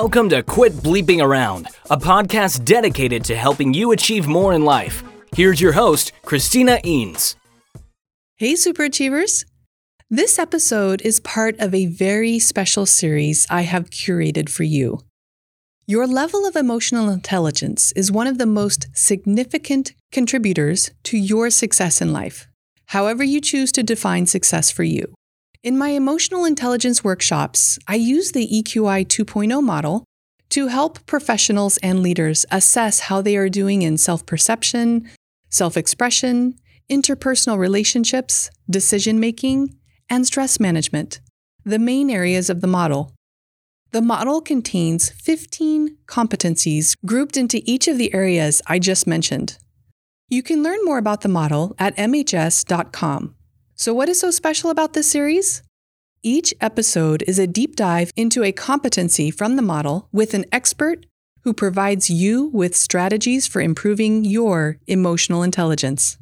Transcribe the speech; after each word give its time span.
Welcome 0.00 0.28
to 0.28 0.42
Quit 0.42 0.74
Bleeping 0.74 1.24
Around, 1.24 1.68
a 1.88 1.96
podcast 1.96 2.66
dedicated 2.66 3.24
to 3.24 3.34
helping 3.34 3.72
you 3.72 3.92
achieve 3.92 4.26
more 4.26 4.52
in 4.52 4.62
life. 4.62 5.02
Here's 5.34 5.58
your 5.58 5.72
host, 5.72 6.12
Christina 6.22 6.78
Eanes. 6.84 7.34
Hey, 8.36 8.52
Superachievers! 8.52 9.46
This 10.10 10.38
episode 10.38 11.00
is 11.00 11.18
part 11.20 11.58
of 11.60 11.74
a 11.74 11.86
very 11.86 12.38
special 12.38 12.84
series 12.84 13.46
I 13.48 13.62
have 13.62 13.88
curated 13.88 14.50
for 14.50 14.64
you. 14.64 15.00
Your 15.86 16.06
level 16.06 16.44
of 16.44 16.56
emotional 16.56 17.08
intelligence 17.08 17.92
is 17.92 18.12
one 18.12 18.26
of 18.26 18.36
the 18.36 18.44
most 18.44 18.88
significant 18.92 19.94
contributors 20.12 20.90
to 21.04 21.16
your 21.16 21.48
success 21.48 22.02
in 22.02 22.12
life, 22.12 22.46
however, 22.88 23.24
you 23.24 23.40
choose 23.40 23.72
to 23.72 23.82
define 23.82 24.26
success 24.26 24.70
for 24.70 24.84
you. 24.84 25.14
In 25.62 25.78
my 25.78 25.88
emotional 25.90 26.44
intelligence 26.44 27.02
workshops, 27.02 27.78
I 27.88 27.96
use 27.96 28.32
the 28.32 28.46
EQI 28.46 29.06
2.0 29.06 29.62
model 29.62 30.04
to 30.50 30.68
help 30.68 31.04
professionals 31.06 31.76
and 31.78 32.02
leaders 32.02 32.46
assess 32.50 33.00
how 33.00 33.20
they 33.20 33.36
are 33.36 33.48
doing 33.48 33.82
in 33.82 33.98
self 33.98 34.24
perception, 34.26 35.08
self 35.50 35.76
expression, 35.76 36.56
interpersonal 36.90 37.58
relationships, 37.58 38.50
decision 38.68 39.18
making, 39.18 39.76
and 40.08 40.26
stress 40.26 40.60
management, 40.60 41.20
the 41.64 41.78
main 41.78 42.10
areas 42.10 42.48
of 42.48 42.60
the 42.60 42.66
model. 42.66 43.12
The 43.92 44.02
model 44.02 44.40
contains 44.40 45.10
15 45.10 45.96
competencies 46.06 46.96
grouped 47.06 47.36
into 47.36 47.62
each 47.64 47.88
of 47.88 47.98
the 47.98 48.12
areas 48.12 48.60
I 48.66 48.78
just 48.78 49.06
mentioned. 49.06 49.58
You 50.28 50.42
can 50.42 50.62
learn 50.62 50.80
more 50.84 50.98
about 50.98 51.20
the 51.20 51.28
model 51.28 51.74
at 51.78 51.96
MHS.com. 51.96 53.35
So, 53.78 53.92
what 53.92 54.08
is 54.08 54.18
so 54.18 54.30
special 54.30 54.70
about 54.70 54.94
this 54.94 55.10
series? 55.10 55.62
Each 56.22 56.54
episode 56.62 57.22
is 57.26 57.38
a 57.38 57.46
deep 57.46 57.76
dive 57.76 58.10
into 58.16 58.42
a 58.42 58.50
competency 58.50 59.30
from 59.30 59.56
the 59.56 59.62
model 59.62 60.08
with 60.12 60.32
an 60.32 60.46
expert 60.50 61.04
who 61.42 61.52
provides 61.52 62.08
you 62.08 62.46
with 62.54 62.74
strategies 62.74 63.46
for 63.46 63.60
improving 63.60 64.24
your 64.24 64.78
emotional 64.86 65.42
intelligence. 65.42 66.16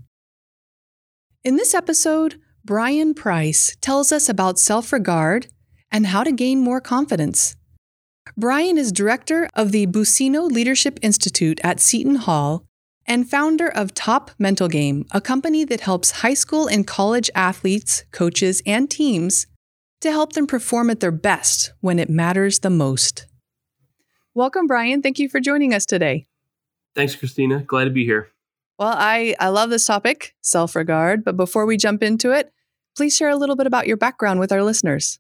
In 1.44 1.54
this 1.54 1.74
episode, 1.74 2.40
Brian 2.64 3.14
Price 3.14 3.76
tells 3.80 4.10
us 4.10 4.28
about 4.28 4.58
self 4.58 4.92
regard 4.92 5.46
and 5.92 6.06
how 6.06 6.24
to 6.24 6.32
gain 6.32 6.58
more 6.58 6.80
confidence. 6.80 7.54
Brian 8.36 8.76
is 8.76 8.90
director 8.90 9.48
of 9.54 9.70
the 9.70 9.86
Buccino 9.86 10.50
Leadership 10.50 10.98
Institute 11.02 11.60
at 11.62 11.78
Seton 11.78 12.16
Hall 12.16 12.66
and 13.06 13.28
founder 13.28 13.68
of 13.68 13.94
Top 13.94 14.30
Mental 14.38 14.68
Game, 14.68 15.06
a 15.10 15.20
company 15.20 15.64
that 15.64 15.80
helps 15.80 16.22
high 16.22 16.34
school 16.34 16.66
and 16.66 16.86
college 16.86 17.30
athletes, 17.34 18.04
coaches, 18.12 18.62
and 18.66 18.90
teams 18.90 19.46
to 20.00 20.10
help 20.10 20.34
them 20.34 20.46
perform 20.46 20.90
at 20.90 21.00
their 21.00 21.10
best 21.10 21.72
when 21.80 21.98
it 21.98 22.10
matters 22.10 22.60
the 22.60 22.70
most. 22.70 23.26
Welcome, 24.34 24.66
Brian. 24.66 25.00
Thank 25.00 25.18
you 25.18 25.28
for 25.28 25.40
joining 25.40 25.72
us 25.72 25.86
today. 25.86 26.26
Thanks, 26.94 27.14
Christina. 27.16 27.60
Glad 27.60 27.84
to 27.84 27.90
be 27.90 28.04
here. 28.04 28.28
Well, 28.78 28.94
I, 28.96 29.34
I 29.38 29.48
love 29.48 29.70
this 29.70 29.86
topic, 29.86 30.34
self 30.40 30.74
regard. 30.74 31.24
But 31.24 31.36
before 31.36 31.66
we 31.66 31.76
jump 31.76 32.02
into 32.02 32.32
it, 32.32 32.52
please 32.96 33.16
share 33.16 33.28
a 33.28 33.36
little 33.36 33.56
bit 33.56 33.66
about 33.66 33.86
your 33.86 33.96
background 33.96 34.40
with 34.40 34.52
our 34.52 34.62
listeners. 34.62 35.18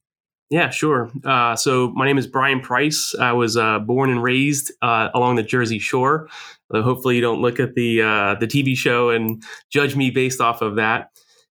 Yeah, 0.50 0.70
sure. 0.70 1.10
Uh, 1.24 1.56
so 1.56 1.90
my 1.94 2.06
name 2.06 2.18
is 2.18 2.26
Brian 2.26 2.60
Price. 2.60 3.14
I 3.14 3.32
was 3.32 3.56
uh, 3.56 3.78
born 3.78 4.10
and 4.10 4.22
raised 4.22 4.72
uh, 4.82 5.08
along 5.14 5.36
the 5.36 5.42
Jersey 5.42 5.78
Shore. 5.78 6.28
hopefully, 6.70 7.16
you 7.16 7.22
don't 7.22 7.40
look 7.40 7.58
at 7.60 7.74
the 7.74 8.02
uh, 8.02 8.34
the 8.38 8.46
TV 8.46 8.76
show 8.76 9.10
and 9.10 9.42
judge 9.70 9.96
me 9.96 10.10
based 10.10 10.40
off 10.40 10.60
of 10.60 10.76
that. 10.76 11.10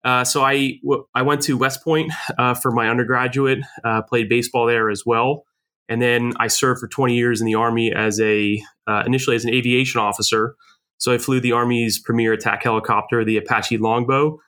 Uh, 0.05 0.25
so 0.25 0.43
I, 0.43 0.79
w- 0.83 1.05
I 1.15 1.23
went 1.23 1.43
to 1.43 1.57
West 1.59 1.85
Point 1.85 2.13
uh, 2.39 2.55
for 2.55 2.71
my 2.71 2.89
undergraduate, 2.89 3.59
played 4.09 4.29
baseball 4.29 4.67
there 4.67 4.91
as 4.91 5.05
well, 5.05 5.45
and 5.89 6.01
then 6.01 6.33
I 6.39 6.47
served 6.47 6.81
for 6.81 6.89
20 6.89 7.15
years 7.15 7.41
in 7.41 7.47
the 7.47 7.57
Army 7.57 7.93
as 7.93 8.19
a 8.21 8.63
initially 9.07 9.37
as 9.37 9.45
an 9.45 9.53
aviation 9.53 10.01
officer. 10.01 10.55
So 10.97 11.13
I 11.13 11.19
flew 11.19 11.41
the 11.41 11.53
Army's 11.53 11.99
premier 12.01 12.33
attack 12.33 12.65
helicopter, 12.65 13.25
the 13.25 13.37
Apache 13.37 13.79
Longbow 13.79 14.39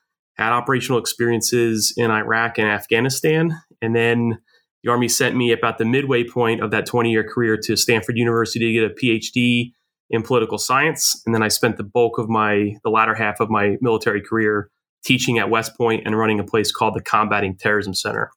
had 0.40 0.52
operational 0.52 0.98
experiences 0.98 1.92
in 1.96 2.10
Iraq 2.10 2.58
and 2.58 2.66
Afghanistan. 2.66 3.60
And 3.82 3.94
then 3.94 4.38
the 4.82 4.90
Army 4.90 5.08
sent 5.08 5.36
me 5.36 5.52
about 5.52 5.78
the 5.78 5.84
midway 5.84 6.24
point 6.24 6.62
of 6.62 6.70
that 6.70 6.86
20 6.86 7.10
year 7.10 7.24
career 7.24 7.56
to 7.64 7.76
Stanford 7.76 8.16
University 8.16 8.66
to 8.66 8.72
get 8.72 8.90
a 8.90 8.94
PhD 8.94 9.72
in 10.08 10.22
political 10.22 10.58
science. 10.58 11.22
And 11.24 11.34
then 11.34 11.42
I 11.42 11.48
spent 11.48 11.76
the 11.76 11.84
bulk 11.84 12.18
of 12.18 12.28
my, 12.28 12.74
the 12.82 12.90
latter 12.90 13.14
half 13.14 13.40
of 13.40 13.50
my 13.50 13.76
military 13.80 14.20
career 14.20 14.70
teaching 15.04 15.38
at 15.38 15.50
West 15.50 15.76
Point 15.76 16.02
and 16.04 16.18
running 16.18 16.40
a 16.40 16.44
place 16.44 16.72
called 16.72 16.94
the 16.94 17.02
Combating 17.02 17.56
Terrorism 17.56 17.94
Center. 17.94 18.30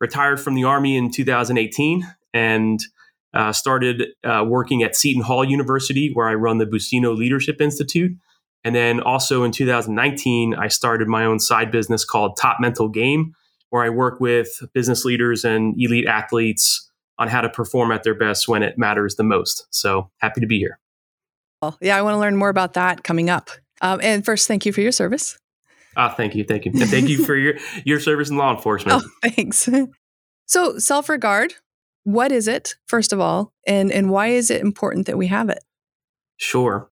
Retired 0.00 0.40
from 0.40 0.54
the 0.54 0.64
Army 0.64 0.96
in 0.96 1.10
2018 1.10 2.06
and 2.32 2.80
uh, 3.34 3.52
started 3.52 4.06
uh, 4.24 4.44
working 4.46 4.82
at 4.82 4.94
Seton 4.94 5.22
Hall 5.22 5.44
University, 5.44 6.12
where 6.12 6.28
I 6.28 6.34
run 6.34 6.58
the 6.58 6.66
Buccino 6.66 7.16
Leadership 7.16 7.60
Institute 7.60 8.12
and 8.64 8.74
then 8.74 9.00
also 9.00 9.44
in 9.44 9.52
2019, 9.52 10.54
I 10.54 10.68
started 10.68 11.08
my 11.08 11.24
own 11.24 11.38
side 11.38 11.70
business 11.70 12.04
called 12.04 12.36
Top 12.36 12.58
Mental 12.60 12.88
Game, 12.88 13.34
where 13.70 13.84
I 13.84 13.90
work 13.90 14.20
with 14.20 14.62
business 14.72 15.04
leaders 15.04 15.44
and 15.44 15.74
elite 15.78 16.06
athletes 16.06 16.90
on 17.18 17.28
how 17.28 17.40
to 17.40 17.48
perform 17.48 17.90
at 17.90 18.02
their 18.02 18.14
best 18.14 18.48
when 18.48 18.62
it 18.62 18.78
matters 18.78 19.16
the 19.16 19.24
most. 19.24 19.66
So 19.70 20.10
happy 20.18 20.40
to 20.40 20.46
be 20.46 20.58
here. 20.58 20.78
Well, 21.60 21.76
yeah, 21.80 21.96
I 21.96 22.02
want 22.02 22.14
to 22.14 22.18
learn 22.18 22.36
more 22.36 22.48
about 22.48 22.74
that 22.74 23.02
coming 23.02 23.28
up. 23.28 23.50
Um, 23.80 24.00
and 24.02 24.24
first, 24.24 24.46
thank 24.46 24.64
you 24.64 24.72
for 24.72 24.80
your 24.80 24.92
service. 24.92 25.38
Ah, 25.96 26.14
thank 26.14 26.34
you, 26.34 26.44
thank 26.44 26.64
you, 26.64 26.72
and 26.72 26.88
thank 26.88 27.08
you 27.08 27.24
for 27.24 27.34
your 27.34 27.54
your 27.84 27.98
service 27.98 28.30
in 28.30 28.36
law 28.36 28.54
enforcement. 28.54 29.02
Oh, 29.04 29.28
thanks. 29.28 29.68
So, 30.50 30.78
self 30.78 31.10
regard. 31.10 31.52
What 32.04 32.32
is 32.32 32.48
it, 32.48 32.76
first 32.86 33.12
of 33.12 33.20
all, 33.20 33.52
and 33.66 33.92
and 33.92 34.08
why 34.08 34.28
is 34.28 34.50
it 34.50 34.62
important 34.62 35.04
that 35.04 35.18
we 35.18 35.26
have 35.26 35.50
it? 35.50 35.62
Sure. 36.38 36.88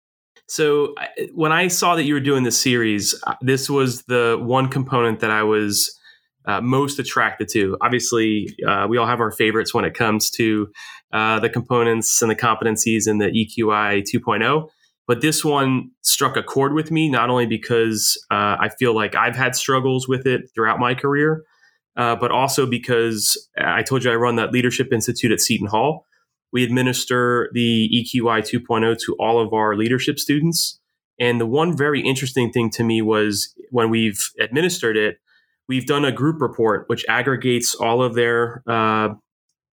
So 0.47 0.95
when 1.34 1.51
I 1.51 1.67
saw 1.67 1.95
that 1.95 2.03
you 2.03 2.16
were 2.16 2.19
doing 2.19 2.44
this 2.44 2.59
series, 2.59 3.16
uh, 3.25 3.35
this 3.41 3.69
was 3.69 4.03
the 4.03 4.40
one 4.41 4.69
component 4.69 5.19
that 5.19 5.31
I 5.31 5.44
was 5.44 5.97
uh, 6.45 6.61
most 6.61 6.99
attracted 6.99 7.47
to. 7.49 7.77
Obviously, 7.81 8.55
uh, 8.67 8.87
we 8.89 8.97
all 8.97 9.07
have 9.07 9.19
our 9.19 9.31
favorites 9.31 9.73
when 9.73 9.85
it 9.85 9.93
comes 9.93 10.29
to 10.31 10.67
uh, 11.11 11.39
the 11.39 11.49
components 11.49 12.21
and 12.21 12.29
the 12.29 12.35
competencies 12.35 13.07
in 13.07 13.17
the 13.17 13.27
EQI 13.27 14.03
2.0. 14.03 14.67
But 15.07 15.21
this 15.21 15.43
one 15.43 15.91
struck 16.01 16.37
a 16.37 16.43
chord 16.43 16.73
with 16.73 16.89
me, 16.89 17.09
not 17.09 17.29
only 17.29 17.45
because 17.45 18.17
uh, 18.31 18.57
I 18.59 18.69
feel 18.79 18.95
like 18.95 19.15
I've 19.15 19.35
had 19.35 19.55
struggles 19.55 20.07
with 20.07 20.25
it 20.25 20.49
throughout 20.55 20.79
my 20.79 20.95
career, 20.95 21.43
uh, 21.97 22.15
but 22.15 22.31
also 22.31 22.65
because 22.65 23.37
I 23.57 23.83
told 23.83 24.03
you 24.03 24.11
I 24.11 24.15
run 24.15 24.37
that 24.37 24.51
Leadership 24.51 24.93
Institute 24.93 25.31
at 25.31 25.41
Seton 25.41 25.67
Hall. 25.67 26.05
We 26.53 26.63
administer 26.63 27.49
the 27.53 27.89
EQI 27.93 28.41
2.0 28.41 28.97
to 29.05 29.15
all 29.19 29.41
of 29.41 29.53
our 29.53 29.75
leadership 29.75 30.19
students. 30.19 30.79
And 31.19 31.39
the 31.39 31.45
one 31.45 31.75
very 31.75 32.01
interesting 32.01 32.51
thing 32.51 32.69
to 32.71 32.83
me 32.83 33.01
was 33.01 33.53
when 33.71 33.89
we've 33.89 34.21
administered 34.39 34.95
it, 34.95 35.17
we've 35.68 35.85
done 35.85 36.06
a 36.06 36.12
group 36.12 36.41
report 36.41 36.88
which 36.88 37.06
aggregates 37.07 37.75
all 37.75 38.01
of 38.01 38.16
their 38.16 38.63
uh, 38.68 39.09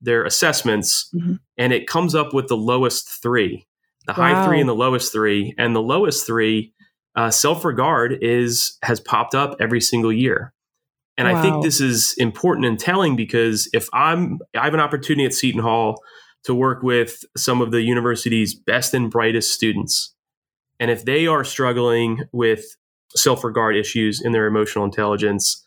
their 0.02 0.24
assessments, 0.24 1.10
mm-hmm. 1.14 1.36
and 1.58 1.74
it 1.74 1.88
comes 1.88 2.16
up 2.16 2.34
with 2.34 2.48
the 2.48 2.58
lowest 2.58 3.10
three, 3.22 3.66
the 4.08 4.14
wow. 4.14 4.34
high 4.34 4.46
three 4.46 4.60
and 4.60 4.70
the 4.70 4.76
lowest 4.76 5.12
three, 5.12 5.54
and 5.58 5.76
the 5.76 5.82
lowest 5.82 6.26
three. 6.26 6.74
Uh, 7.16 7.32
self 7.32 7.66
regard 7.66 8.18
is 8.22 8.78
has 8.84 9.00
popped 9.00 9.36
up 9.36 9.56
every 9.60 9.82
single 9.82 10.14
year. 10.14 10.54
And 11.18 11.28
wow. 11.28 11.38
I 11.38 11.42
think 11.42 11.64
this 11.64 11.82
is 11.82 12.14
important 12.18 12.66
and 12.66 12.80
telling 12.80 13.18
because 13.18 13.68
if 13.74 13.90
I'm 13.92 14.40
I 14.56 14.64
have 14.64 14.74
an 14.74 14.80
opportunity 14.80 15.26
at 15.26 15.34
Seton 15.34 15.62
Hall 15.62 16.02
to 16.44 16.56
work 16.56 16.84
with 16.84 17.26
some 17.36 17.62
of 17.62 17.72
the 17.72 17.82
university's 17.82 18.56
best 18.56 18.94
and 18.94 19.12
brightest 19.12 19.54
students. 19.54 20.14
And 20.80 20.90
if 20.90 21.04
they 21.04 21.28
are 21.28 21.44
struggling 21.44 22.24
with 22.32 22.78
self 23.16 23.44
regard 23.44 23.76
issues 23.76 24.22
in 24.22 24.32
their 24.32 24.46
emotional 24.46 24.86
intelligence, 24.86 25.66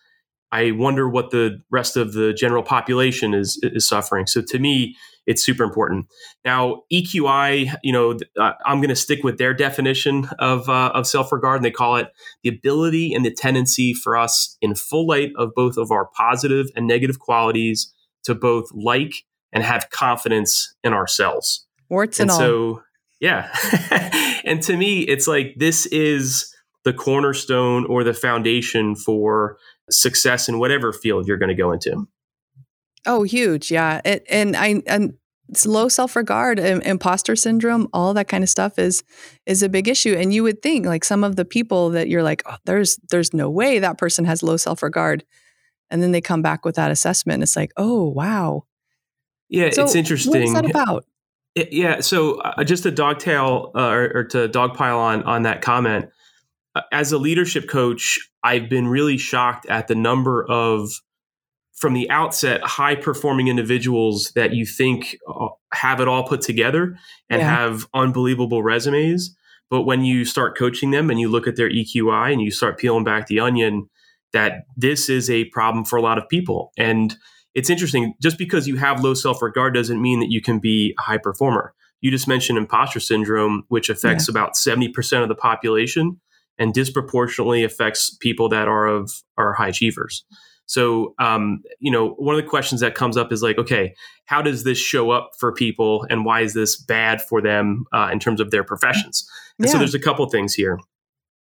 I 0.53 0.71
wonder 0.73 1.09
what 1.09 1.31
the 1.31 1.63
rest 1.71 1.97
of 1.97 2.13
the 2.13 2.35
general 2.35 2.63
population 2.63 3.33
is 3.35 3.59
is 3.63 3.89
suffering. 3.89 4.27
So 4.27 4.43
to 4.43 4.59
me, 4.59 4.95
it's 5.27 5.45
super 5.45 5.65
important. 5.65 6.07
Now, 6.45 6.83
EQI, 6.93 7.75
you 7.83 7.93
know, 7.93 8.19
uh, 8.39 8.53
I'm 8.67 8.79
going 8.79 8.89
to 8.91 8.97
stick 8.97 9.23
with 9.25 9.39
their 9.39 9.55
definition 9.55 10.29
of 10.39 10.69
uh, 10.69 10.93
of 10.95 11.07
self 11.07 11.33
regard, 11.33 11.57
and 11.57 11.65
they 11.65 11.71
call 11.71 11.97
it 11.97 12.09
the 12.43 12.51
ability 12.51 13.15
and 13.15 13.25
the 13.25 13.33
tendency 13.33 13.95
for 13.95 14.17
us, 14.17 14.57
in 14.61 14.75
full 14.75 15.07
light 15.07 15.33
of 15.37 15.55
both 15.55 15.77
of 15.77 15.91
our 15.91 16.07
positive 16.15 16.67
and 16.77 16.87
negative 16.87 17.19
qualities, 17.19 17.93
to 18.25 18.35
both 18.35 18.67
like 18.75 19.25
and 19.53 19.65
have 19.65 19.91
confidence 19.91 20.75
in 20.85 20.93
ourselves. 20.93 21.67
Warts 21.89 22.21
and, 22.21 22.31
and 22.31 22.39
so, 22.39 22.83
yeah. 23.21 23.49
and 24.45 24.63
to 24.63 24.77
me, 24.77 25.01
it's 25.01 25.27
like 25.27 25.55
this 25.57 25.87
is 25.87 26.53
the 26.85 26.93
cornerstone 26.93 27.87
or 27.87 28.03
the 28.03 28.15
foundation 28.15 28.97
for 28.97 29.57
success 29.91 30.49
in 30.49 30.59
whatever 30.59 30.93
field 30.93 31.27
you're 31.27 31.39
going 31.39 31.49
to 31.49 31.55
go 31.55 31.73
into. 31.73 32.07
Oh, 33.07 33.23
huge. 33.25 33.71
Yeah. 33.71 34.01
It, 34.05 34.25
and 34.31 34.57
I, 34.57 34.83
and 34.87 35.15
it's 35.49 35.67
low 35.67 35.89
self-regard 35.89 36.59
imposter 36.59 37.37
syndrome 37.37 37.89
all 37.93 38.15
that 38.15 38.29
kind 38.29 38.43
of 38.43 38.49
stuff 38.49 38.79
is 38.79 39.03
is 39.45 39.63
a 39.63 39.69
big 39.69 39.87
issue 39.87 40.15
and 40.17 40.33
you 40.33 40.43
would 40.43 40.63
think 40.63 40.87
like 40.87 41.05
some 41.05 41.23
of 41.25 41.37
the 41.37 41.45
people 41.45 41.91
that 41.91 42.09
you're 42.09 42.23
like 42.23 42.43
oh, 42.47 42.57
there's 42.65 42.99
there's 43.11 43.35
no 43.35 43.51
way 43.51 43.79
that 43.79 43.99
person 43.99 44.25
has 44.25 44.43
low 44.43 44.57
self-regard 44.57 45.25
and 45.91 46.03
then 46.03 46.13
they 46.13 46.23
come 46.23 46.41
back 46.41 46.65
with 46.65 46.77
that 46.77 46.91
assessment 46.91 47.43
it's 47.43 47.57
like 47.57 47.71
oh 47.77 48.09
wow 48.09 48.63
Yeah, 49.51 49.69
So 49.71 49.85
it's 49.85 49.95
interesting. 49.95 50.31
What 50.31 50.43
is 50.43 50.53
that 50.55 50.71
about? 50.71 51.05
It- 51.55 51.73
yeah, 51.73 52.01
so 52.01 52.37
uh, 52.41 52.65
just 52.65 52.85
to 52.85 52.91
dogtail 52.91 53.73
uh, 53.75 53.89
or, 53.91 54.13
or 54.15 54.25
to 54.25 54.49
dogpile 54.49 54.97
on 54.97 55.23
on 55.25 55.43
that 55.43 55.61
comment, 55.61 56.09
as 56.91 57.13
a 57.13 57.19
leadership 57.19 57.69
coach, 57.69 58.19
I've 58.43 58.69
been 58.69 58.89
really 58.89 59.19
shocked 59.19 59.67
at 59.67 59.89
the 59.89 59.95
number 59.95 60.45
of 60.49 60.91
from 61.75 61.95
the 61.95 62.09
outset 62.11 62.63
high 62.63 62.95
performing 62.95 63.49
individuals 63.49 64.31
that 64.37 64.55
you 64.55 64.65
think 64.65 65.17
uh, 65.29 65.49
have 65.73 66.01
it 66.01 66.07
all 66.07 66.23
put 66.23 66.41
together 66.41 66.97
and 67.29 67.41
Yeah. 67.41 67.49
have 67.49 67.87
unbelievable 67.93 68.63
resumes, 68.63 69.35
but 69.69 69.83
when 69.83 70.05
you 70.05 70.25
start 70.25 70.57
coaching 70.57 70.93
them 70.93 71.11
and 71.11 71.19
you 71.19 71.29
look 71.29 71.47
at 71.47 71.57
their 71.57 71.69
EQI 71.69 72.33
and 72.33 72.41
you 72.41 72.51
start 72.51 72.79
peeling 72.79 73.05
back 73.05 73.27
the 73.27 73.41
onion, 73.41 73.89
that 74.33 74.65
this 74.77 75.09
is 75.09 75.29
a 75.29 75.45
problem 75.47 75.85
for 75.85 75.97
a 75.97 76.03
lot 76.03 76.19
of 76.19 76.29
people. 76.29 76.73
And 76.79 77.15
it's 77.55 77.69
interesting 77.69 78.15
just 78.23 78.39
because 78.39 78.67
you 78.67 78.77
have 78.77 79.03
low 79.05 79.13
self-regard 79.15 79.75
doesn't 79.75 80.01
mean 80.01 80.21
that 80.21 80.31
you 80.31 80.41
can 80.41 80.59
be 80.59 80.95
a 80.99 81.03
high 81.03 81.19
performer. 81.19 81.75
You 82.01 82.11
just 82.11 82.27
mentioned 82.27 82.59
imposter 82.59 82.99
syndrome 83.01 83.65
which 83.69 83.91
affects 83.91 84.29
about 84.29 84.55
70% 84.55 85.23
of 85.23 85.29
the 85.29 85.35
population 85.35 86.21
and 86.59 86.73
disproportionately 86.73 87.65
affects 87.65 88.17
people 88.21 88.49
that 88.51 88.69
are 88.69 88.87
of 88.87 89.11
are 89.37 89.53
high 89.53 89.69
achievers. 89.69 90.25
So 90.67 91.15
um, 91.19 91.63
you 91.81 91.91
know 91.91 92.11
one 92.19 92.35
of 92.35 92.43
the 92.43 92.49
questions 92.49 92.81
that 92.81 92.95
comes 92.95 93.17
up 93.17 93.33
is 93.33 93.43
like 93.43 93.59
okay 93.59 93.95
how 94.27 94.41
does 94.41 94.65
this 94.65 94.79
show 94.79 95.11
up 95.11 95.31
for 95.39 95.53
people 95.53 96.07
and 96.09 96.25
why 96.25 96.41
is 96.41 96.55
this 96.55 96.81
bad 96.81 97.21
for 97.21 97.43
them 97.43 97.85
uh, 97.93 98.09
in 98.13 98.19
terms 98.19 98.41
of 98.41 98.51
their 98.51 98.65
professions? 98.65 99.29
And 99.59 99.69
so 99.69 99.79
there's 99.79 99.95
a 99.95 100.01
couple 100.01 100.27
things 100.29 100.55
here. 100.55 100.79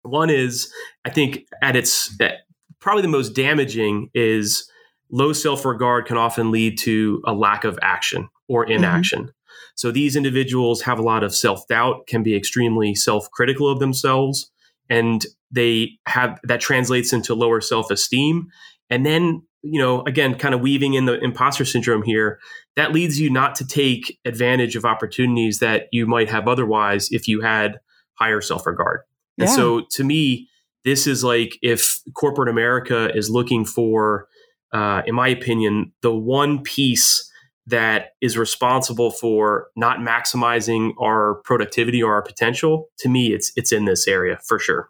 One 0.04 0.30
is 0.30 0.72
i 1.04 1.10
think 1.10 1.46
at 1.62 1.76
its 1.76 2.16
at 2.22 2.46
probably 2.80 3.02
the 3.02 3.08
most 3.08 3.34
damaging 3.34 4.10
is 4.14 4.70
low 5.10 5.34
self 5.34 5.66
regard 5.66 6.06
can 6.06 6.18
often 6.18 6.52
lead 6.52 6.78
to 6.80 7.22
a 7.26 7.34
lack 7.34 7.64
of 7.64 7.80
action 7.82 8.30
or 8.48 8.66
inaction. 8.66 9.32
So 9.76 9.92
these 9.92 10.16
individuals 10.16 10.82
have 10.84 11.00
a 11.00 11.04
lot 11.04 11.24
of 11.24 11.36
self 11.36 11.68
doubt, 11.68 12.08
can 12.08 12.24
be 12.24 12.36
extremely 12.36 12.96
self 12.96 13.30
critical 13.32 13.70
of 13.70 13.80
themselves, 13.80 14.52
and 14.90 15.26
they 15.52 15.92
have 16.06 16.40
that 16.44 16.62
translates 16.62 17.14
into 17.14 17.34
lower 17.34 17.62
self 17.62 17.90
esteem. 17.92 18.48
And 18.90 19.06
then, 19.06 19.42
you 19.64 19.80
know, 19.80 20.04
again, 20.04 20.36
kind 20.36 20.54
of 20.54 20.62
weaving 20.62 20.94
in 20.94 21.06
the 21.06 21.20
imposter 21.24 21.66
syndrome 21.66 22.04
here, 22.04 22.40
that 22.76 22.92
leads 22.92 23.20
you 23.20 23.30
not 23.30 23.56
to 23.56 23.66
take 23.68 24.20
advantage 24.26 24.76
of 24.76 24.86
opportunities 24.86 25.60
that 25.60 25.88
you 25.92 26.06
might 26.06 26.30
have 26.30 26.48
otherwise 26.48 27.10
if 27.12 27.28
you 27.28 27.42
had 27.42 27.80
higher 28.14 28.42
self 28.42 28.66
regard. 28.66 29.02
And 29.38 29.48
Yeah. 29.48 29.56
so 29.56 29.82
to 29.92 30.04
me, 30.04 30.48
this 30.84 31.08
is 31.08 31.24
like 31.24 31.58
if 31.62 32.02
corporate 32.14 32.50
America 32.50 33.10
is 33.16 33.30
looking 33.30 33.66
for, 33.66 34.28
uh, 34.72 35.02
in 35.06 35.16
my 35.16 35.28
opinion, 35.28 35.92
the 36.02 36.14
one 36.14 36.62
piece 36.62 37.32
that 37.68 38.12
is 38.22 38.38
responsible 38.38 39.12
for 39.12 39.68
not 39.76 40.00
maximizing 40.00 40.94
our 41.00 41.42
productivity 41.44 42.02
or 42.02 42.14
our 42.14 42.22
potential. 42.22 42.90
To 43.00 43.10
me, 43.10 43.34
it's 43.34 43.52
it's 43.56 43.72
in 43.72 43.86
this 43.86 44.08
area 44.08 44.40
for 44.48 44.60
sure. 44.60 44.88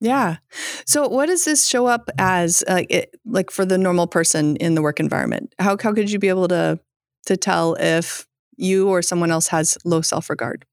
Yeah. 0.00 0.36
So, 0.84 1.08
what 1.08 1.26
does 1.26 1.44
this 1.44 1.66
show 1.66 1.86
up 1.86 2.10
as, 2.18 2.62
uh, 2.68 2.82
it, 2.90 3.14
like 3.24 3.50
for 3.50 3.64
the 3.64 3.78
normal 3.78 4.06
person 4.06 4.56
in 4.56 4.74
the 4.74 4.82
work 4.82 5.00
environment? 5.00 5.54
How 5.58 5.76
how 5.80 5.94
could 5.94 6.10
you 6.10 6.18
be 6.18 6.28
able 6.28 6.48
to 6.48 6.78
to 7.26 7.36
tell 7.36 7.74
if 7.74 8.26
you 8.56 8.88
or 8.88 9.02
someone 9.02 9.30
else 9.30 9.48
has 9.48 9.78
low 9.84 10.02
self 10.02 10.28
regard? 10.28 10.64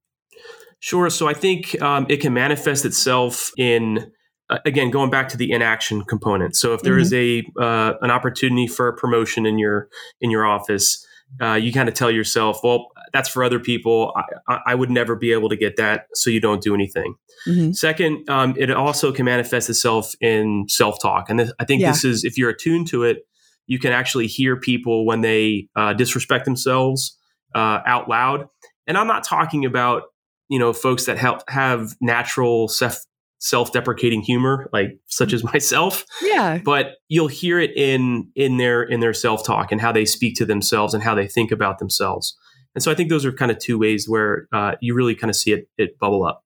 Sure. 0.80 1.10
So 1.10 1.30
I 1.30 1.34
think 1.34 1.82
um, 1.82 2.06
it 2.10 2.18
can 2.18 2.34
manifest 2.34 2.84
itself 2.84 3.52
in 3.58 4.12
uh, 4.50 4.60
again 4.66 4.92
going 4.92 5.10
back 5.10 5.30
to 5.30 5.38
the 5.38 5.52
inaction 5.52 6.04
component. 6.04 6.58
So 6.58 6.74
if 6.74 6.82
there 6.82 6.98
is 6.98 7.14
a 7.14 7.44
uh, 7.58 7.94
an 8.02 8.12
opportunity 8.12 8.68
for 8.68 8.90
a 8.90 8.94
promotion 8.94 9.46
in 9.46 9.58
your 9.58 9.88
in 10.20 10.30
your 10.30 10.46
office, 10.46 11.06
uh, 11.42 11.54
you 11.56 11.74
kind 11.74 11.90
of 11.90 11.96
tell 11.96 12.12
yourself, 12.12 12.60
"Well, 12.64 12.88
that's 13.12 13.30
for 13.30 13.44
other 13.44 13.60
people. 13.60 14.14
I, 14.48 14.60
I, 14.68 14.76
would 14.76 14.90
never 14.92 15.16
be 15.16 15.32
able 15.32 15.50
to 15.50 15.56
get 15.56 15.78
that," 15.78 16.08
so 16.14 16.30
you 16.30 16.40
don't 16.40 16.62
do 16.62 16.74
anything. 16.74 17.16
Mhm. 17.48 17.76
Second, 17.76 18.30
um, 18.30 18.56
it 18.58 18.70
also 18.72 19.12
can 19.12 19.26
manifest 19.26 19.70
itself 19.70 20.14
in 20.22 20.66
self 20.68 21.02
talk, 21.02 21.30
and 21.30 21.40
this, 21.40 21.52
I 21.60 21.66
think 21.66 21.82
Yeah. 21.82 21.92
this 21.92 22.04
is 22.06 22.24
if 22.24 22.38
you're 22.38 22.52
attuned 22.52 22.88
to 22.90 23.04
it, 23.04 23.26
you 23.68 23.80
can 23.80 23.92
actually 23.92 24.28
hear 24.28 24.56
people 24.58 25.06
when 25.06 25.22
they 25.22 25.68
uh, 25.76 25.94
disrespect 25.94 26.46
themselves 26.46 27.18
uh, 27.56 27.80
out 27.86 28.10
loud. 28.10 28.48
And 28.88 28.98
I'm 28.98 29.08
not 29.08 29.24
talking 29.24 29.66
about 29.66 30.04
you 30.50 30.60
know 30.60 30.74
folks 30.74 31.06
that 31.06 31.18
help 31.18 31.50
have 31.50 31.96
natural 32.02 32.68
self 32.68 33.04
self-deprecating 33.44 34.22
humor 34.22 34.70
like 34.72 34.98
such 35.08 35.34
as 35.34 35.44
myself 35.54 36.06
Yeah. 36.22 36.60
but 36.64 36.96
you'll 37.10 37.28
hear 37.28 37.60
it 37.60 37.72
in 37.76 38.32
in 38.36 38.56
their 38.58 38.82
in 38.84 39.02
their 39.02 39.14
self-talk 39.14 39.72
and 39.72 39.82
how 39.82 39.92
they 39.92 40.06
speak 40.06 40.36
to 40.38 40.46
themselves 40.46 40.94
and 40.94 41.04
how 41.04 41.14
they 41.14 41.28
think 41.28 41.52
about 41.52 41.78
themselves 41.80 42.38
and 42.74 42.82
so 42.82 42.90
i 42.90 42.96
think 42.96 43.10
those 43.10 43.26
are 43.26 43.34
kind 43.34 43.52
of 43.52 43.58
two 43.60 43.78
ways 43.78 44.08
where 44.08 44.48
uh, 44.54 44.76
you 44.82 44.94
really 44.96 45.14
kind 45.14 45.30
of 45.30 45.36
see 45.36 45.52
it 45.52 45.68
it 45.78 46.00
bubble 46.00 46.26
up 46.26 46.40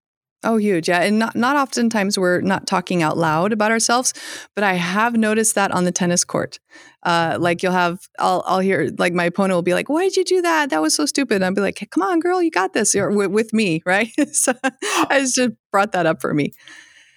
Oh, 0.43 0.57
huge. 0.57 0.87
Yeah. 0.87 1.01
And 1.01 1.17
not, 1.17 1.35
not 1.35 1.55
oftentimes 1.55 2.17
we're 2.17 2.41
not 2.41 2.67
talking 2.67 3.01
out 3.01 3.17
loud 3.17 3.51
about 3.51 3.71
ourselves, 3.71 4.13
but 4.53 4.63
I 4.63 4.73
have 4.75 5.17
noticed 5.17 5.55
that 5.55 5.71
on 5.71 5.83
the 5.83 5.91
tennis 5.91 6.23
court. 6.23 6.59
Uh, 7.01 7.37
like 7.39 7.63
you'll 7.63 7.71
have, 7.73 7.97
I'll, 8.19 8.43
I'll 8.45 8.59
hear, 8.59 8.91
like 8.99 9.13
my 9.13 9.25
opponent 9.25 9.55
will 9.55 9.63
be 9.63 9.73
like, 9.73 9.89
why 9.89 10.03
did 10.03 10.15
you 10.15 10.23
do 10.23 10.41
that? 10.43 10.69
That 10.69 10.79
was 10.81 10.93
so 10.93 11.07
stupid. 11.07 11.37
And 11.37 11.45
I'll 11.45 11.55
be 11.55 11.59
like, 11.61 11.79
hey, 11.79 11.87
come 11.87 12.03
on, 12.03 12.19
girl, 12.19 12.41
you 12.41 12.51
got 12.51 12.73
this. 12.73 12.93
Or 12.95 13.09
with, 13.09 13.31
with 13.31 13.51
me, 13.51 13.81
right? 13.85 14.11
so 14.31 14.53
I 14.63 15.21
just 15.21 15.49
brought 15.71 15.91
that 15.93 16.05
up 16.05 16.21
for 16.21 16.35
me. 16.35 16.53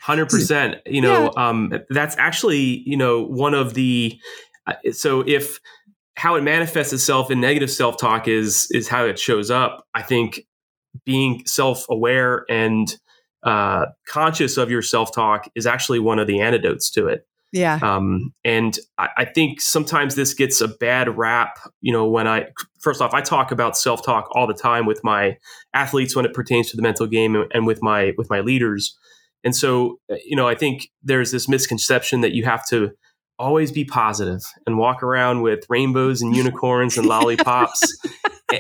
Hundred 0.01 0.31
percent. 0.31 0.77
You 0.87 1.03
know, 1.03 1.33
um, 1.37 1.73
that's 1.91 2.17
actually 2.19 2.83
you 2.87 2.97
know 2.97 3.23
one 3.23 3.55
of 3.55 3.75
the. 3.75 4.19
Uh, 4.67 4.93
so 4.93 5.21
if 5.27 5.61
how 6.17 6.35
it 6.35 6.43
manifests 6.43 6.93
itself 6.93 7.31
in 7.31 7.41
negative 7.41 7.71
self 7.71 7.97
talk 7.97 8.29
is 8.29 8.69
is 8.71 8.89
how 8.89 9.05
it 9.05 9.19
shows 9.19 9.51
up. 9.51 9.87
I 9.95 10.03
think 10.03 10.47
being 11.05 11.43
self 11.47 11.87
aware 11.89 12.45
and 12.49 12.95
uh, 13.43 13.87
conscious 14.07 14.57
of 14.57 14.71
your 14.71 14.83
self 14.83 15.13
talk 15.15 15.49
is 15.55 15.67
actually 15.67 15.99
one 15.99 16.19
of 16.19 16.27
the 16.27 16.41
antidotes 16.41 16.91
to 16.91 17.07
it. 17.07 17.27
Yeah. 17.53 17.79
Um, 17.83 18.33
and 18.45 18.79
I, 18.99 19.09
I 19.19 19.25
think 19.25 19.61
sometimes 19.61 20.15
this 20.15 20.35
gets 20.35 20.61
a 20.61 20.69
bad 20.69 21.17
rap. 21.17 21.59
You 21.81 21.93
know, 21.93 22.09
when 22.09 22.29
I 22.29 22.47
first 22.81 23.01
off, 23.01 23.13
I 23.13 23.21
talk 23.21 23.51
about 23.51 23.77
self 23.77 24.05
talk 24.05 24.29
all 24.33 24.47
the 24.47 24.55
time 24.55 24.87
with 24.87 25.03
my 25.03 25.37
athletes 25.75 26.15
when 26.15 26.25
it 26.25 26.33
pertains 26.33 26.71
to 26.71 26.77
the 26.77 26.83
mental 26.83 27.07
game, 27.07 27.35
and, 27.35 27.51
and 27.53 27.67
with 27.67 27.83
my 27.83 28.13
with 28.17 28.31
my 28.31 28.41
leaders. 28.41 28.97
And 29.45 29.55
so, 29.55 29.99
uh, 30.11 30.17
you 30.25 30.37
know, 30.37 30.49
I 30.49 30.55
think 30.55 30.89
there's 31.03 31.31
this 31.33 31.49
misconception 31.49 32.21
that 32.21 32.33
you 32.33 32.45
have 32.45 32.67
to 32.69 32.91
always 33.39 33.73
be 33.73 33.85
positive 33.87 34.43
and 34.67 34.77
walk 34.77 35.03
around 35.03 35.41
with 35.43 35.65
rainbows 35.69 36.21
and 36.21 36.37
unicorns 36.45 36.99
and 36.99 37.07
lollipops. 37.07 37.81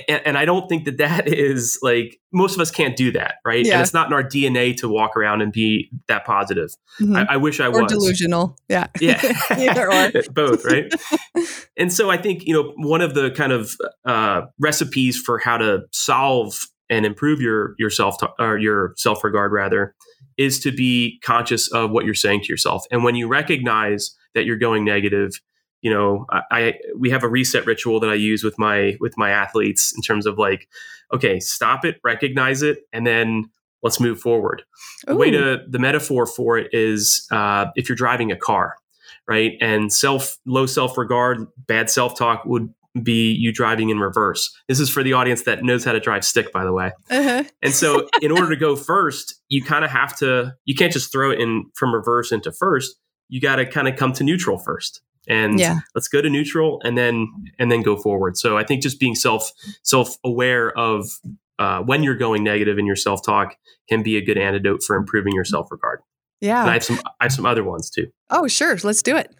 and, 0.08 0.22
and 0.24 0.38
I 0.38 0.46
don't 0.46 0.68
think 0.68 0.86
that 0.86 0.96
that 0.96 1.28
is 1.28 1.78
like 1.82 2.18
most 2.32 2.54
of 2.54 2.60
us 2.60 2.70
can't 2.70 2.96
do 2.96 3.12
that, 3.12 3.34
right? 3.44 3.64
Yeah. 3.66 3.74
And 3.74 3.82
it's 3.82 3.92
not 3.92 4.06
in 4.06 4.14
our 4.14 4.22
DNA 4.22 4.74
to 4.78 4.88
walk 4.88 5.16
around 5.16 5.42
and 5.42 5.52
be 5.52 5.90
that 6.08 6.24
positive. 6.24 6.70
Mhm. 6.98 7.26
I, 7.28 7.34
I 7.34 7.36
wish 7.36 7.60
I 7.60 7.66
or 7.66 7.82
was. 7.82 7.92
delusional. 7.92 8.56
Yeah. 8.70 8.86
Yeah. 9.00 9.20
Either 9.50 9.92
or. 9.92 10.22
Both, 10.32 10.64
right? 10.64 10.90
and 11.76 11.92
so 11.92 12.10
I 12.10 12.16
think, 12.16 12.46
you 12.46 12.54
know, 12.54 12.72
one 12.76 13.02
of 13.02 13.12
the 13.12 13.30
kind 13.32 13.52
of 13.52 13.72
uh, 14.06 14.42
recipes 14.58 15.18
for 15.20 15.38
how 15.38 15.58
to 15.58 15.80
solve 15.92 16.58
and 16.88 17.04
improve 17.04 17.40
your 17.40 17.74
your 17.78 17.90
self 17.90 18.16
or 18.38 18.58
your 18.58 18.94
self 18.96 19.22
regard 19.22 19.52
rather 19.52 19.94
is 20.40 20.58
to 20.58 20.72
be 20.72 21.20
conscious 21.22 21.70
of 21.70 21.90
what 21.90 22.06
you're 22.06 22.14
saying 22.14 22.40
to 22.40 22.48
yourself. 22.48 22.86
And 22.90 23.04
when 23.04 23.14
you 23.14 23.28
recognize 23.28 24.16
that 24.34 24.46
you're 24.46 24.56
going 24.56 24.86
negative, 24.86 25.38
you 25.82 25.92
know, 25.92 26.24
I, 26.30 26.42
I 26.50 26.74
we 26.96 27.10
have 27.10 27.22
a 27.22 27.28
reset 27.28 27.66
ritual 27.66 28.00
that 28.00 28.08
I 28.08 28.14
use 28.14 28.42
with 28.42 28.58
my 28.58 28.96
with 29.00 29.18
my 29.18 29.28
athletes 29.28 29.92
in 29.94 30.00
terms 30.00 30.24
of 30.24 30.38
like, 30.38 30.66
okay, 31.12 31.40
stop 31.40 31.84
it, 31.84 32.00
recognize 32.02 32.62
it, 32.62 32.78
and 32.90 33.06
then 33.06 33.50
let's 33.82 34.00
move 34.00 34.18
forward. 34.18 34.62
The 35.06 35.14
way 35.14 35.30
to 35.30 35.62
the 35.68 35.78
metaphor 35.78 36.24
for 36.24 36.56
it 36.56 36.72
is 36.72 37.26
uh, 37.30 37.66
if 37.76 37.90
you're 37.90 37.96
driving 37.96 38.32
a 38.32 38.36
car, 38.36 38.76
right? 39.28 39.52
And 39.60 39.92
self 39.92 40.38
low 40.46 40.64
self 40.64 40.96
regard, 40.96 41.46
bad 41.66 41.90
self 41.90 42.16
talk 42.16 42.46
would 42.46 42.72
be 43.02 43.32
you 43.32 43.52
driving 43.52 43.90
in 43.90 43.98
reverse. 43.98 44.50
This 44.68 44.80
is 44.80 44.90
for 44.90 45.02
the 45.02 45.12
audience 45.12 45.44
that 45.44 45.62
knows 45.62 45.84
how 45.84 45.92
to 45.92 46.00
drive 46.00 46.24
stick, 46.24 46.52
by 46.52 46.64
the 46.64 46.72
way. 46.72 46.90
Uh-huh. 47.10 47.44
And 47.62 47.72
so, 47.72 48.08
in 48.22 48.32
order 48.32 48.48
to 48.48 48.56
go 48.56 48.76
first, 48.76 49.40
you 49.48 49.62
kind 49.62 49.84
of 49.84 49.90
have 49.90 50.16
to. 50.18 50.54
You 50.64 50.74
can't 50.74 50.92
just 50.92 51.12
throw 51.12 51.30
it 51.30 51.40
in 51.40 51.66
from 51.76 51.94
reverse 51.94 52.32
into 52.32 52.52
first. 52.52 52.96
You 53.28 53.40
got 53.40 53.56
to 53.56 53.66
kind 53.66 53.86
of 53.88 53.96
come 53.96 54.12
to 54.14 54.24
neutral 54.24 54.58
first, 54.58 55.02
and 55.28 55.58
Yeah. 55.60 55.80
let's 55.94 56.08
go 56.08 56.20
to 56.20 56.28
neutral, 56.28 56.80
and 56.84 56.98
then 56.98 57.28
and 57.58 57.70
then 57.70 57.82
go 57.82 57.96
forward. 57.96 58.36
So 58.36 58.58
I 58.58 58.64
think 58.64 58.82
just 58.82 58.98
being 58.98 59.14
self 59.14 59.50
self 59.84 60.16
aware 60.24 60.76
of 60.76 61.06
uh, 61.60 61.80
when 61.82 62.02
you're 62.02 62.16
going 62.16 62.42
negative 62.42 62.78
in 62.78 62.86
your 62.86 62.96
self 62.96 63.24
talk 63.24 63.54
can 63.88 64.02
be 64.02 64.16
a 64.16 64.24
good 64.24 64.38
antidote 64.38 64.82
for 64.82 64.96
improving 64.96 65.32
your 65.34 65.44
self 65.44 65.70
regard. 65.70 66.00
And 66.62 66.70
I 66.70 66.72
have 66.74 66.84
some 66.84 66.98
I 67.20 67.24
have 67.24 67.32
some 67.32 67.46
other 67.46 67.62
ones 67.62 67.90
too. 67.90 68.06
Oh, 68.30 68.48
sure. 68.48 68.76
Let's 68.82 69.02
do 69.02 69.16
it. 69.16 69.34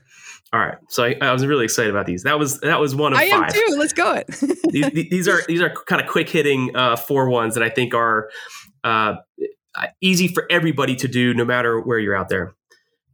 All 0.52 0.59
right, 0.59 0.78
so 0.88 1.04
I, 1.04 1.16
I 1.21 1.33
was 1.33 1.47
really 1.47 1.64
excited 1.64 1.90
about 1.90 2.07
these. 2.07 2.25
That 2.25 2.38
was 2.38 2.59
that 2.61 2.80
was 2.80 2.95
one 2.95 3.12
of 3.12 3.21
I 3.21 3.25
am 3.25 3.42
five. 3.42 3.52
too. 3.52 3.76
Let's 3.78 3.92
go 3.92 4.14
it. 4.14 4.26
these, 4.71 5.09
these 5.09 5.28
are 5.28 5.42
these 5.47 5.61
are 5.61 5.73
kind 5.87 6.02
of 6.02 6.09
quick 6.09 6.28
hitting 6.28 6.75
uh, 6.75 6.97
four 6.97 7.28
ones 7.30 7.54
that 7.54 7.62
I 7.62 7.69
think 7.69 7.95
are 7.95 8.28
uh, 8.83 9.14
easy 10.00 10.26
for 10.26 10.47
everybody 10.50 10.97
to 10.97 11.09
do, 11.09 11.35
no 11.35 11.45
matter 11.45 11.80
where 11.80 12.00
you're 12.00 12.16
out 12.16 12.28
there. 12.30 12.52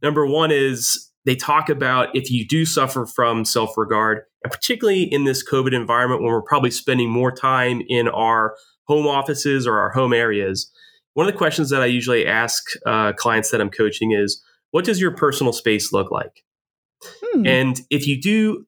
Number 0.01 0.25
one 0.25 0.51
is 0.51 1.11
they 1.25 1.35
talk 1.35 1.69
about 1.69 2.15
if 2.15 2.31
you 2.31 2.47
do 2.47 2.65
suffer 2.65 3.05
from 3.05 3.45
self 3.45 3.77
regard, 3.77 4.21
and 4.43 4.51
particularly 4.51 5.03
in 5.03 5.25
this 5.25 5.47
COVID 5.47 5.73
environment 5.73 6.21
when 6.21 6.31
we're 6.31 6.41
probably 6.41 6.71
spending 6.71 7.09
more 7.09 7.31
time 7.31 7.81
in 7.87 8.07
our 8.07 8.55
home 8.85 9.05
offices 9.05 9.67
or 9.67 9.77
our 9.77 9.91
home 9.91 10.13
areas, 10.13 10.71
one 11.13 11.27
of 11.27 11.33
the 11.33 11.37
questions 11.37 11.69
that 11.69 11.81
I 11.81 11.85
usually 11.87 12.25
ask 12.25 12.63
uh, 12.85 13.13
clients 13.13 13.51
that 13.51 13.61
I'm 13.61 13.69
coaching 13.69 14.11
is, 14.11 14.41
what 14.71 14.85
does 14.85 15.01
your 15.01 15.11
personal 15.11 15.51
space 15.53 15.91
look 15.91 16.11
like? 16.11 16.43
Hmm. 17.03 17.45
And 17.45 17.81
if 17.89 18.07
you 18.07 18.19
do 18.19 18.65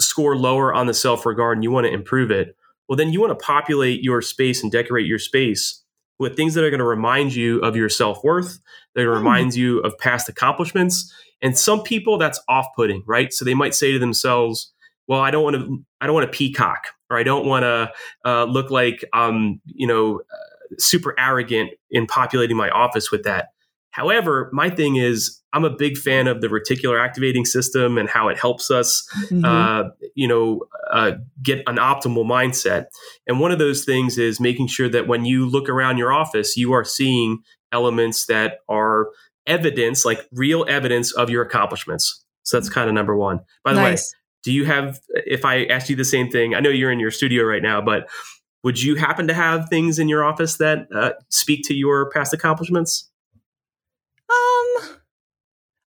score 0.00 0.36
lower 0.36 0.72
on 0.74 0.86
the 0.86 0.94
self 0.94 1.26
regard 1.26 1.56
and 1.56 1.64
you 1.64 1.70
want 1.70 1.86
to 1.86 1.92
improve 1.92 2.30
it, 2.30 2.56
well, 2.88 2.96
then 2.96 3.12
you 3.12 3.20
want 3.20 3.38
to 3.38 3.44
populate 3.44 4.02
your 4.02 4.22
space 4.22 4.62
and 4.62 4.70
decorate 4.70 5.06
your 5.06 5.18
space 5.18 5.82
with 6.18 6.36
things 6.36 6.54
that 6.54 6.64
are 6.64 6.70
going 6.70 6.78
to 6.78 6.86
remind 6.86 7.34
you 7.34 7.58
of 7.60 7.76
your 7.76 7.88
self 7.88 8.22
worth, 8.24 8.58
that 8.94 9.02
mm. 9.02 9.14
reminds 9.14 9.56
you 9.56 9.80
of 9.80 9.96
past 9.98 10.28
accomplishments. 10.28 11.12
And 11.42 11.58
some 11.58 11.82
people 11.82 12.16
that's 12.16 12.40
off 12.48 12.66
putting, 12.74 13.02
right? 13.06 13.32
So 13.32 13.44
they 13.44 13.54
might 13.54 13.74
say 13.74 13.92
to 13.92 13.98
themselves, 13.98 14.72
well, 15.06 15.20
I 15.20 15.30
don't 15.30 15.44
want 15.44 15.56
to, 15.56 15.84
I 16.00 16.06
don't 16.06 16.14
want 16.14 16.30
to 16.30 16.36
peacock, 16.36 16.88
or 17.10 17.18
I 17.18 17.22
don't 17.22 17.46
want 17.46 17.64
to 17.64 17.92
uh, 18.24 18.44
look 18.44 18.70
like 18.70 19.04
I'm, 19.12 19.60
you 19.66 19.86
know, 19.86 20.20
uh, 20.20 20.74
super 20.78 21.14
arrogant 21.18 21.70
in 21.90 22.06
populating 22.06 22.56
my 22.56 22.70
office 22.70 23.10
with 23.10 23.22
that. 23.24 23.50
However, 23.96 24.50
my 24.52 24.68
thing 24.68 24.96
is, 24.96 25.40
I'm 25.54 25.64
a 25.64 25.74
big 25.74 25.96
fan 25.96 26.26
of 26.26 26.42
the 26.42 26.48
reticular 26.48 27.02
activating 27.02 27.46
system 27.46 27.96
and 27.96 28.10
how 28.10 28.28
it 28.28 28.38
helps 28.38 28.70
us, 28.70 29.08
mm-hmm. 29.30 29.42
uh, 29.42 29.84
you 30.14 30.28
know, 30.28 30.66
uh, 30.92 31.12
get 31.42 31.62
an 31.66 31.76
optimal 31.76 32.26
mindset. 32.26 32.88
And 33.26 33.40
one 33.40 33.52
of 33.52 33.58
those 33.58 33.86
things 33.86 34.18
is 34.18 34.38
making 34.38 34.66
sure 34.66 34.90
that 34.90 35.08
when 35.08 35.24
you 35.24 35.46
look 35.46 35.70
around 35.70 35.96
your 35.96 36.12
office, 36.12 36.58
you 36.58 36.74
are 36.74 36.84
seeing 36.84 37.38
elements 37.72 38.26
that 38.26 38.58
are 38.68 39.08
evidence, 39.46 40.04
like 40.04 40.28
real 40.30 40.66
evidence 40.68 41.12
of 41.12 41.30
your 41.30 41.42
accomplishments. 41.42 42.22
So 42.42 42.58
that's 42.58 42.68
kind 42.68 42.90
of 42.90 42.94
number 42.94 43.16
one. 43.16 43.40
By 43.64 43.72
the 43.72 43.80
nice. 43.80 44.12
way, 44.12 44.18
do 44.44 44.52
you 44.52 44.66
have? 44.66 45.00
If 45.26 45.46
I 45.46 45.64
asked 45.64 45.88
you 45.88 45.96
the 45.96 46.04
same 46.04 46.28
thing, 46.28 46.54
I 46.54 46.60
know 46.60 46.68
you're 46.68 46.92
in 46.92 47.00
your 47.00 47.10
studio 47.10 47.44
right 47.44 47.62
now, 47.62 47.80
but 47.80 48.10
would 48.62 48.82
you 48.82 48.96
happen 48.96 49.26
to 49.28 49.34
have 49.34 49.70
things 49.70 49.98
in 49.98 50.10
your 50.10 50.22
office 50.22 50.58
that 50.58 50.86
uh, 50.94 51.12
speak 51.30 51.64
to 51.68 51.74
your 51.74 52.10
past 52.10 52.34
accomplishments? 52.34 53.10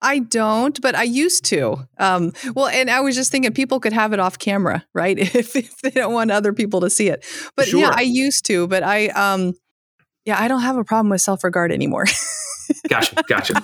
I 0.09 0.21
don't, 0.21 0.81
but 0.81 0.95
I 0.95 1.03
used 1.03 1.45
to. 1.47 1.87
Um, 1.99 2.33
well, 2.55 2.67
and 2.67 2.91
I 2.91 3.01
was 3.01 3.15
just 3.15 3.31
thinking 3.31 3.53
people 3.53 3.79
could 3.79 3.93
have 3.93 4.15
it 4.15 4.19
off 4.19 4.39
camera, 4.39 4.87
right? 4.95 5.19
If, 5.39 5.55
if 5.55 5.77
they 5.83 5.91
don't 5.91 6.15
want 6.15 6.31
other 6.31 6.55
people 6.55 6.81
to 6.81 6.89
see 6.89 7.09
it. 7.09 7.27
But 7.55 7.69
sure. 7.69 7.81
yeah, 7.81 7.93
I 7.95 8.01
used 8.01 8.47
to, 8.47 8.67
but 8.67 8.83
I, 8.83 9.09
um, 9.09 9.53
yeah, 10.25 10.41
I 10.41 10.49
don't 10.49 10.63
have 10.63 10.79
a 10.79 10.85
problem 10.85 11.11
with 11.11 11.21
self 11.21 11.45
regard 11.45 11.71
anymore. 11.71 12.07
gotcha, 12.89 13.23
gotcha. 13.29 13.55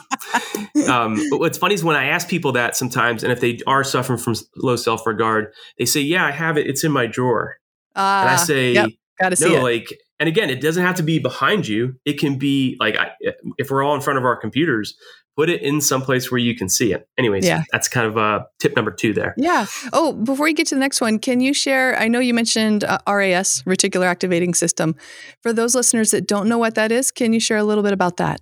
Um, 0.86 1.18
but 1.30 1.40
what's 1.40 1.56
funny 1.56 1.74
is 1.74 1.82
when 1.82 1.96
I 1.96 2.06
ask 2.06 2.28
people 2.28 2.52
that 2.52 2.76
sometimes, 2.76 3.22
and 3.22 3.32
if 3.32 3.40
they 3.40 3.58
are 3.66 3.82
suffering 3.82 4.18
from 4.18 4.34
low 4.56 4.76
self 4.76 5.06
regard, 5.06 5.52
they 5.78 5.86
say, 5.86 6.00
"Yeah, 6.00 6.26
I 6.26 6.30
have 6.30 6.58
it. 6.58 6.66
It's 6.66 6.84
in 6.84 6.92
my 6.92 7.06
drawer." 7.06 7.56
Uh, 7.96 8.00
and 8.00 8.30
I 8.30 8.34
ah, 8.34 8.36
say, 8.36 8.72
yep, 8.72 8.90
"Gotta 9.20 9.36
see 9.36 9.48
no, 9.48 9.56
it." 9.56 9.62
Like, 9.62 9.98
and 10.20 10.28
again, 10.28 10.50
it 10.50 10.60
doesn't 10.60 10.84
have 10.84 10.96
to 10.96 11.02
be 11.02 11.18
behind 11.18 11.66
you. 11.66 11.94
It 12.04 12.18
can 12.18 12.38
be 12.38 12.76
like 12.78 12.96
I, 12.96 13.12
if 13.58 13.70
we're 13.70 13.82
all 13.82 13.94
in 13.94 14.00
front 14.00 14.18
of 14.18 14.24
our 14.24 14.36
computers, 14.36 14.94
put 15.36 15.50
it 15.50 15.62
in 15.62 15.80
some 15.80 16.02
place 16.02 16.30
where 16.30 16.38
you 16.38 16.54
can 16.54 16.68
see 16.68 16.92
it. 16.92 17.08
Anyways, 17.18 17.46
yeah. 17.46 17.64
that's 17.72 17.88
kind 17.88 18.06
of 18.06 18.16
uh, 18.16 18.44
tip 18.60 18.76
number 18.76 18.90
two 18.90 19.12
there. 19.12 19.34
Yeah. 19.36 19.66
Oh, 19.92 20.12
before 20.12 20.48
you 20.48 20.54
get 20.54 20.66
to 20.68 20.74
the 20.74 20.80
next 20.80 21.00
one, 21.00 21.18
can 21.18 21.40
you 21.40 21.52
share? 21.52 21.98
I 21.98 22.08
know 22.08 22.20
you 22.20 22.34
mentioned 22.34 22.84
uh, 22.84 22.98
RAS, 23.06 23.62
reticular 23.62 24.06
activating 24.06 24.54
system. 24.54 24.94
For 25.42 25.52
those 25.52 25.74
listeners 25.74 26.10
that 26.12 26.26
don't 26.26 26.48
know 26.48 26.58
what 26.58 26.74
that 26.76 26.92
is, 26.92 27.10
can 27.10 27.32
you 27.32 27.40
share 27.40 27.58
a 27.58 27.64
little 27.64 27.82
bit 27.82 27.92
about 27.92 28.16
that? 28.18 28.40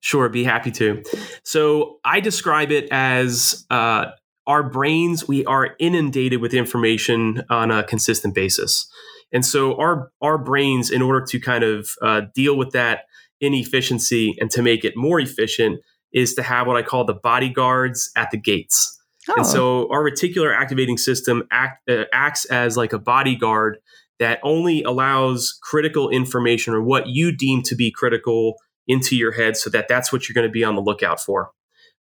Sure, 0.00 0.28
be 0.30 0.44
happy 0.44 0.70
to. 0.70 1.02
So 1.44 1.98
I 2.04 2.20
describe 2.20 2.70
it 2.70 2.88
as 2.90 3.66
uh, 3.70 4.06
our 4.46 4.62
brains, 4.62 5.28
we 5.28 5.44
are 5.44 5.76
inundated 5.78 6.40
with 6.40 6.54
information 6.54 7.42
on 7.50 7.70
a 7.70 7.84
consistent 7.84 8.34
basis. 8.34 8.90
And 9.32 9.44
so 9.44 9.76
our 9.78 10.10
our 10.20 10.38
brains, 10.38 10.90
in 10.90 11.02
order 11.02 11.24
to 11.26 11.38
kind 11.38 11.62
of 11.62 11.90
uh, 12.02 12.22
deal 12.34 12.56
with 12.56 12.72
that 12.72 13.04
inefficiency 13.40 14.36
and 14.40 14.50
to 14.50 14.62
make 14.62 14.84
it 14.84 14.96
more 14.96 15.20
efficient, 15.20 15.80
is 16.12 16.34
to 16.34 16.42
have 16.42 16.66
what 16.66 16.76
I 16.76 16.82
call 16.82 17.04
the 17.04 17.14
bodyguards 17.14 18.10
at 18.16 18.30
the 18.30 18.36
gates. 18.36 18.98
Oh. 19.28 19.34
And 19.36 19.46
so 19.46 19.92
our 19.92 20.02
reticular 20.02 20.56
activating 20.56 20.96
system 20.96 21.44
act, 21.50 21.88
uh, 21.88 22.04
acts 22.12 22.44
as 22.46 22.76
like 22.76 22.92
a 22.92 22.98
bodyguard 22.98 23.78
that 24.18 24.38
only 24.42 24.82
allows 24.82 25.58
critical 25.62 26.10
information 26.10 26.74
or 26.74 26.82
what 26.82 27.06
you 27.06 27.34
deem 27.34 27.62
to 27.62 27.74
be 27.74 27.90
critical 27.90 28.56
into 28.86 29.16
your 29.16 29.32
head 29.32 29.56
so 29.56 29.70
that 29.70 29.88
that's 29.88 30.12
what 30.12 30.28
you're 30.28 30.34
going 30.34 30.46
to 30.46 30.52
be 30.52 30.64
on 30.64 30.74
the 30.74 30.82
lookout 30.82 31.20
for. 31.20 31.50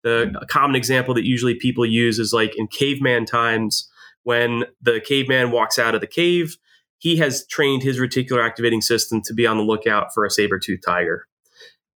The 0.03 0.27
mm-hmm. 0.27 0.45
common 0.49 0.77
example 0.77 1.15
that 1.15 1.25
usually 1.25 1.55
people 1.55 1.85
use 1.85 2.19
is 2.19 2.33
like 2.33 2.57
in 2.57 2.69
caveman 2.69 3.27
times 3.27 3.89
when 4.23 4.65
the 4.81 5.01
caveman 5.01 5.51
walks 5.51 5.79
out 5.79 5.95
of 5.95 6.01
the 6.01 6.07
cave, 6.07 6.57
he 6.99 7.17
has 7.17 7.47
trained 7.47 7.83
his 7.83 7.99
reticular 7.99 8.45
activating 8.45 8.81
system 8.81 9.21
to 9.23 9.35
be 9.35 9.47
on 9.47 9.57
the 9.57 9.63
lookout 9.63 10.15
for 10.15 10.25
a 10.25 10.31
saber-toothed 10.31 10.83
tiger. 10.85 11.27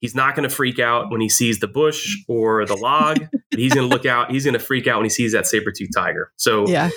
He's 0.01 0.15
not 0.15 0.35
going 0.35 0.49
to 0.49 0.55
freak 0.55 0.79
out 0.79 1.11
when 1.11 1.21
he 1.21 1.29
sees 1.29 1.61
the 1.61 1.69
bush 1.69 2.17
or 2.27 2.65
the 2.67 2.77
log, 2.77 3.19
but 3.51 3.59
he's 3.59 3.73
going 3.73 3.89
to 3.89 3.95
look 3.95 4.07
out. 4.07 4.31
He's 4.31 4.45
going 4.45 4.55
to 4.55 4.61
freak 4.61 4.87
out 4.87 4.97
when 4.97 5.05
he 5.05 5.11
sees 5.11 5.33
that 5.33 5.47
saber 5.47 5.71
tooth 5.71 5.91
tiger. 5.95 6.33
So, 6.37 6.67
yeah. 6.67 6.91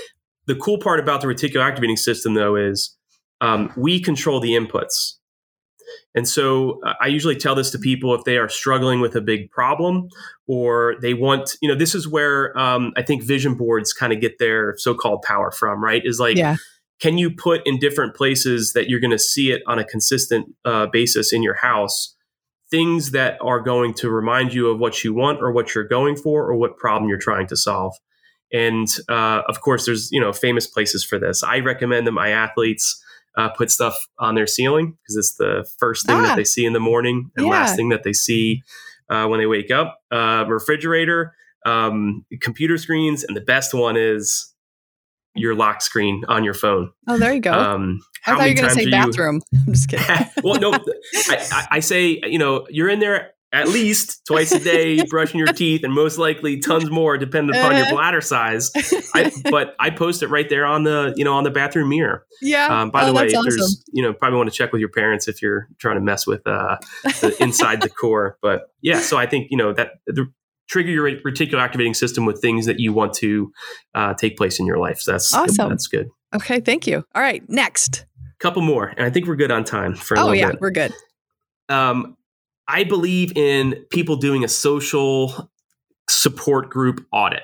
the 0.47 0.55
cool 0.55 0.77
part 0.77 0.99
about 0.99 1.21
the 1.21 1.27
reticular 1.27 1.63
activating 1.63 1.97
system, 1.97 2.33
though, 2.33 2.55
is 2.55 2.97
um, 3.41 3.71
we 3.75 3.99
control 3.99 4.39
the 4.39 4.51
inputs. 4.51 5.15
And 6.15 6.27
so 6.27 6.79
uh, 6.85 6.93
I 7.01 7.07
usually 7.07 7.35
tell 7.35 7.55
this 7.55 7.71
to 7.71 7.79
people 7.79 8.13
if 8.13 8.23
they 8.23 8.37
are 8.37 8.49
struggling 8.49 8.99
with 8.99 9.15
a 9.15 9.21
big 9.21 9.49
problem 9.51 10.07
or 10.47 10.95
they 11.01 11.13
want, 11.13 11.57
you 11.61 11.69
know, 11.69 11.75
this 11.75 11.95
is 11.95 12.07
where 12.07 12.57
um, 12.57 12.93
I 12.95 13.01
think 13.01 13.23
vision 13.23 13.55
boards 13.55 13.93
kind 13.93 14.13
of 14.13 14.21
get 14.21 14.37
their 14.39 14.75
so 14.77 14.93
called 14.93 15.23
power 15.23 15.51
from, 15.51 15.83
right? 15.83 16.01
Is 16.05 16.19
like, 16.19 16.37
yeah. 16.37 16.57
can 16.99 17.17
you 17.17 17.31
put 17.31 17.61
in 17.65 17.79
different 17.79 18.15
places 18.15 18.73
that 18.73 18.89
you're 18.89 18.99
going 18.99 19.11
to 19.11 19.19
see 19.19 19.51
it 19.51 19.63
on 19.67 19.79
a 19.79 19.83
consistent 19.83 20.53
uh, 20.65 20.87
basis 20.87 21.33
in 21.33 21.41
your 21.41 21.55
house? 21.55 22.15
Things 22.73 23.11
that 23.11 23.37
are 23.39 23.59
going 23.59 23.93
to 23.93 24.09
remind 24.09 24.51
you 24.51 24.67
of 24.67 24.79
what 24.79 25.03
you 25.03 25.13
want 25.13 25.39
or 25.43 25.51
what 25.51 25.75
you're 25.75 25.87
going 25.87 26.15
for 26.15 26.43
or 26.43 26.55
what 26.55 26.75
problem 26.75 27.07
you're 27.07 27.19
trying 27.19 27.45
to 27.45 27.55
solve. 27.55 27.95
And 28.51 28.87
uh, 29.07 29.43
of 29.47 29.61
course, 29.61 29.85
there's 29.85 30.09
you 30.11 30.19
know 30.19 30.33
famous 30.33 30.65
places 30.65 31.05
for 31.05 31.19
this. 31.19 31.43
I 31.43 31.59
recommend 31.59 32.07
that 32.07 32.13
my 32.13 32.29
athletes 32.29 32.99
uh, 33.37 33.49
put 33.49 33.69
stuff 33.69 33.95
on 34.17 34.33
their 34.33 34.47
ceiling 34.47 34.97
because 35.03 35.15
it's 35.15 35.35
the 35.35 35.69
first 35.77 36.07
thing 36.07 36.15
ah, 36.15 36.21
that 36.23 36.35
they 36.35 36.43
see 36.43 36.65
in 36.65 36.73
the 36.73 36.79
morning 36.79 37.29
and 37.37 37.45
yeah. 37.45 37.51
last 37.51 37.75
thing 37.75 37.89
that 37.89 38.01
they 38.01 38.13
see 38.13 38.63
uh, 39.07 39.27
when 39.27 39.39
they 39.39 39.45
wake 39.45 39.69
up. 39.69 39.99
Uh, 40.11 40.43
refrigerator, 40.47 41.35
um, 41.67 42.25
computer 42.41 42.79
screens, 42.79 43.23
and 43.23 43.37
the 43.37 43.41
best 43.41 43.75
one 43.75 43.95
is 43.95 44.51
your 45.35 45.55
lock 45.55 45.81
screen 45.81 46.23
on 46.27 46.43
your 46.43 46.53
phone. 46.53 46.91
Oh, 47.07 47.17
there 47.17 47.33
you 47.33 47.39
go. 47.39 47.53
Um, 47.53 47.99
I 48.25 48.35
thought 48.35 48.43
you 48.43 48.51
were 48.51 48.61
going 48.61 48.69
to 48.69 48.83
say 48.83 48.89
bathroom. 48.89 49.41
You... 49.51 49.59
I'm 49.67 49.73
just 49.73 49.89
kidding. 49.89 50.27
well, 50.43 50.59
no, 50.59 50.71
I, 51.29 51.67
I, 51.71 51.79
say, 51.79 52.21
you 52.23 52.37
know, 52.37 52.67
you're 52.69 52.89
in 52.89 52.99
there 52.99 53.31
at 53.51 53.67
least 53.67 54.25
twice 54.25 54.51
a 54.51 54.59
day 54.59 55.03
brushing 55.03 55.37
your 55.37 55.47
teeth 55.47 55.83
and 55.83 55.93
most 55.93 56.17
likely 56.17 56.59
tons 56.59 56.89
more 56.89 57.17
depending 57.19 57.55
upon 57.55 57.73
your 57.73 57.83
uh-huh. 57.83 57.95
bladder 57.95 58.21
size. 58.21 58.71
I, 59.13 59.31
but 59.51 59.75
I 59.79 59.91
post 59.91 60.23
it 60.23 60.27
right 60.27 60.49
there 60.49 60.65
on 60.65 60.83
the, 60.83 61.13
you 61.15 61.23
know, 61.23 61.35
on 61.35 61.43
the 61.43 61.51
bathroom 61.51 61.89
mirror. 61.89 62.25
Yeah. 62.41 62.81
Um, 62.81 62.89
by 62.89 63.03
oh, 63.03 63.07
the 63.07 63.13
way, 63.13 63.27
awesome. 63.27 63.43
there's, 63.43 63.83
you 63.93 64.01
know, 64.01 64.11
probably 64.11 64.37
want 64.37 64.49
to 64.49 64.55
check 64.55 64.71
with 64.71 64.79
your 64.79 64.89
parents 64.89 65.27
if 65.27 65.41
you're 65.41 65.67
trying 65.77 65.95
to 65.95 66.01
mess 66.01 66.25
with 66.25 66.45
uh, 66.47 66.77
the 67.03 67.35
inside 67.39 67.81
the 67.81 67.89
core. 67.89 68.39
But 68.41 68.71
yeah, 68.81 69.01
so 69.01 69.17
I 69.17 69.27
think, 69.27 69.51
you 69.51 69.57
know, 69.57 69.71
that 69.73 69.91
the 70.07 70.31
trigger 70.69 70.91
your 70.91 71.09
reticular 71.21 71.59
activating 71.59 71.93
system 71.93 72.25
with 72.25 72.41
things 72.41 72.65
that 72.65 72.79
you 72.79 72.93
want 72.93 73.13
to 73.13 73.51
uh, 73.95 74.13
take 74.13 74.37
place 74.37 74.59
in 74.59 74.65
your 74.65 74.77
life. 74.77 74.99
So 74.99 75.11
that's 75.13 75.33
awesome. 75.33 75.69
That's 75.69 75.87
good. 75.87 76.07
Okay, 76.33 76.59
thank 76.59 76.87
you. 76.87 77.03
All 77.13 77.21
right, 77.21 77.47
next. 77.49 78.05
Couple 78.39 78.61
more, 78.61 78.87
and 78.97 79.05
I 79.05 79.09
think 79.09 79.27
we're 79.27 79.35
good 79.35 79.51
on 79.51 79.63
time 79.63 79.95
for. 79.95 80.17
oh 80.17 80.31
yeah, 80.31 80.51
bit. 80.51 80.61
we're 80.61 80.71
good. 80.71 80.93
Um, 81.69 82.17
I 82.67 82.83
believe 82.83 83.35
in 83.37 83.85
people 83.89 84.15
doing 84.15 84.43
a 84.43 84.47
social 84.47 85.49
support 86.09 86.69
group 86.69 87.05
audit. 87.11 87.43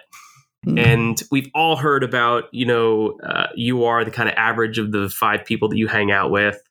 Mm-hmm. 0.65 0.77
And 0.77 1.23
we've 1.31 1.49
all 1.55 1.77
heard 1.77 2.03
about, 2.03 2.45
you 2.51 2.65
know, 2.65 3.17
uh, 3.23 3.47
you 3.55 3.85
are 3.85 4.03
the 4.03 4.11
kind 4.11 4.27
of 4.27 4.35
average 4.35 4.77
of 4.77 4.91
the 4.91 5.09
five 5.09 5.45
people 5.45 5.69
that 5.69 5.77
you 5.77 5.87
hang 5.87 6.11
out 6.11 6.31
with, 6.31 6.61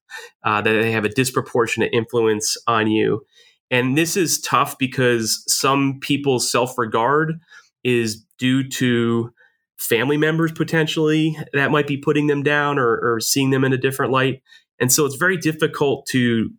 uh, 0.44 0.60
that 0.60 0.72
they 0.72 0.92
have 0.92 1.04
a 1.04 1.08
disproportionate 1.08 1.90
influence 1.92 2.56
on 2.66 2.90
you. 2.90 3.24
And 3.70 3.98
this 3.98 4.16
is 4.16 4.40
tough 4.40 4.78
because 4.78 5.44
some 5.46 5.98
people's 6.00 6.50
self 6.50 6.78
regard 6.78 7.40
is 7.84 8.25
due 8.38 8.68
to 8.68 9.32
family 9.78 10.16
members 10.16 10.52
potentially 10.52 11.38
that 11.52 11.70
might 11.70 11.87
be 11.87 11.96
putting 11.96 12.26
them 12.26 12.42
down 12.42 12.78
or, 12.78 12.98
or, 13.00 13.20
seeing 13.20 13.50
them 13.50 13.64
in 13.64 13.72
a 13.72 13.78
different 13.78 14.10
light. 14.10 14.42
And 14.80 14.92
so 14.92 15.06
it's 15.06 15.14
very 15.14 15.37
difficult 15.37 16.06
to, 16.06 16.50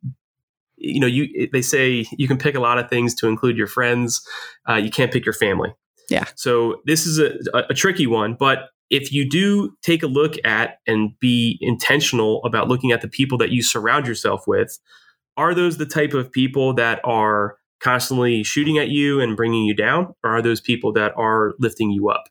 you 0.77 0.99
know, 0.99 1.07
you 1.07 1.49
they 1.51 1.61
say 1.61 2.05
you 2.11 2.27
can 2.27 2.37
pick 2.37 2.55
a 2.55 2.61
lot 2.61 2.77
of 2.77 2.89
things 2.89 3.13
to 3.15 3.27
include 3.27 3.57
your 3.57 3.67
friends. 3.67 4.25
Uh, 4.67 4.75
you 4.75 4.89
can't 4.89 5.11
pick 5.11 5.25
your 5.25 5.33
family. 5.33 5.73
Yeah. 6.09 6.25
So 6.35 6.81
this 6.85 7.05
is 7.05 7.19
a, 7.19 7.33
a, 7.53 7.65
a 7.69 7.73
tricky 7.73 8.07
one, 8.07 8.35
but 8.39 8.69
if 8.89 9.11
you 9.11 9.29
do 9.29 9.75
take 9.81 10.01
a 10.01 10.07
look 10.07 10.33
at 10.43 10.79
and 10.87 11.11
be 11.19 11.57
intentional 11.61 12.43
about 12.43 12.67
looking 12.67 12.91
at 12.91 13.01
the 13.01 13.07
people 13.07 13.37
that 13.37 13.51
you 13.51 13.61
surround 13.61 14.07
yourself 14.07 14.47
with, 14.47 14.79
are 15.39 15.55
those 15.55 15.77
the 15.77 15.85
type 15.85 16.13
of 16.13 16.31
people 16.31 16.73
that 16.73 16.99
are 17.05 17.55
constantly 17.79 18.43
shooting 18.43 18.77
at 18.77 18.89
you 18.89 19.21
and 19.21 19.37
bringing 19.37 19.63
you 19.63 19.73
down, 19.73 20.13
or 20.21 20.35
are 20.37 20.41
those 20.41 20.59
people 20.59 20.91
that 20.93 21.13
are 21.15 21.53
lifting 21.59 21.91
you 21.91 22.09
up? 22.09 22.25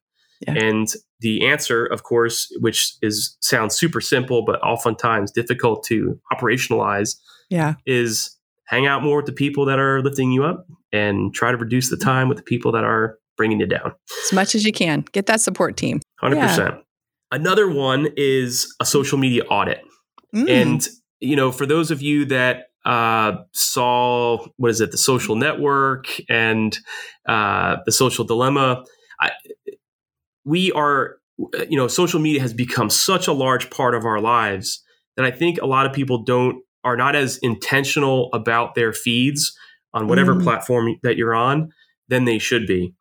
Yeah. 0.46 0.52
And 0.52 0.86
the 1.20 1.46
answer, 1.46 1.86
of 1.86 2.02
course, 2.02 2.54
which 2.60 2.92
is 3.00 3.36
sounds 3.40 3.74
super 3.74 4.00
simple 4.00 4.44
but 4.44 4.62
oftentimes 4.62 5.32
difficult 5.32 5.84
to 5.84 6.20
operationalize, 6.32 7.16
yeah, 7.48 7.74
is 7.86 8.36
hang 8.66 8.86
out 8.86 9.02
more 9.02 9.16
with 9.16 9.26
the 9.26 9.32
people 9.32 9.64
that 9.64 9.78
are 9.78 10.02
lifting 10.02 10.30
you 10.30 10.44
up 10.44 10.66
and 10.92 11.32
try 11.34 11.50
to 11.50 11.56
reduce 11.56 11.88
the 11.88 11.96
time 11.96 12.28
with 12.28 12.36
the 12.36 12.44
people 12.44 12.70
that 12.72 12.84
are 12.84 13.18
bringing 13.38 13.58
you 13.58 13.66
down 13.66 13.92
as 14.24 14.32
much 14.34 14.54
as 14.54 14.64
you 14.64 14.72
can. 14.72 15.04
Get 15.12 15.26
that 15.26 15.40
support 15.40 15.78
team. 15.78 16.00
Hundred 16.20 16.36
yeah. 16.36 16.46
percent. 16.46 16.74
Another 17.32 17.68
one 17.68 18.08
is 18.16 18.74
a 18.80 18.84
social 18.84 19.16
media 19.18 19.44
audit, 19.44 19.80
mm. 20.34 20.48
and 20.48 20.86
you 21.20 21.34
know, 21.36 21.50
for 21.50 21.66
those 21.66 21.90
of 21.90 22.00
you 22.00 22.26
that 22.26 22.67
uh, 22.88 23.36
saw 23.52 24.46
what 24.56 24.70
is 24.70 24.80
it, 24.80 24.90
the 24.90 24.98
Social 24.98 25.36
Network 25.36 26.06
and 26.30 26.76
uh, 27.28 27.76
the 27.84 27.92
Social 27.92 28.24
Dilemma, 28.24 28.82
I, 29.20 29.32
we 30.46 30.72
are, 30.72 31.16
you 31.68 31.76
know, 31.76 31.86
social 31.86 32.18
media 32.18 32.40
has 32.40 32.54
become 32.54 32.88
such 32.88 33.28
a 33.28 33.32
large 33.32 33.68
part 33.68 33.94
of 33.94 34.06
our 34.06 34.20
lives 34.20 34.82
that 35.16 35.26
I 35.26 35.30
think 35.30 35.58
a 35.60 35.66
lot 35.66 35.84
of 35.84 35.92
people 35.92 36.22
don't 36.22 36.64
are 36.82 36.96
not 36.96 37.14
as 37.14 37.36
intentional 37.38 38.30
about 38.32 38.74
their 38.74 38.94
feeds 38.94 39.54
on 39.92 40.08
whatever 40.08 40.34
mm. 40.34 40.42
platform 40.42 40.96
that 41.02 41.18
you're 41.18 41.34
on 41.34 41.70
than 42.08 42.24
they 42.24 42.38
should 42.38 42.66
be. 42.66 42.94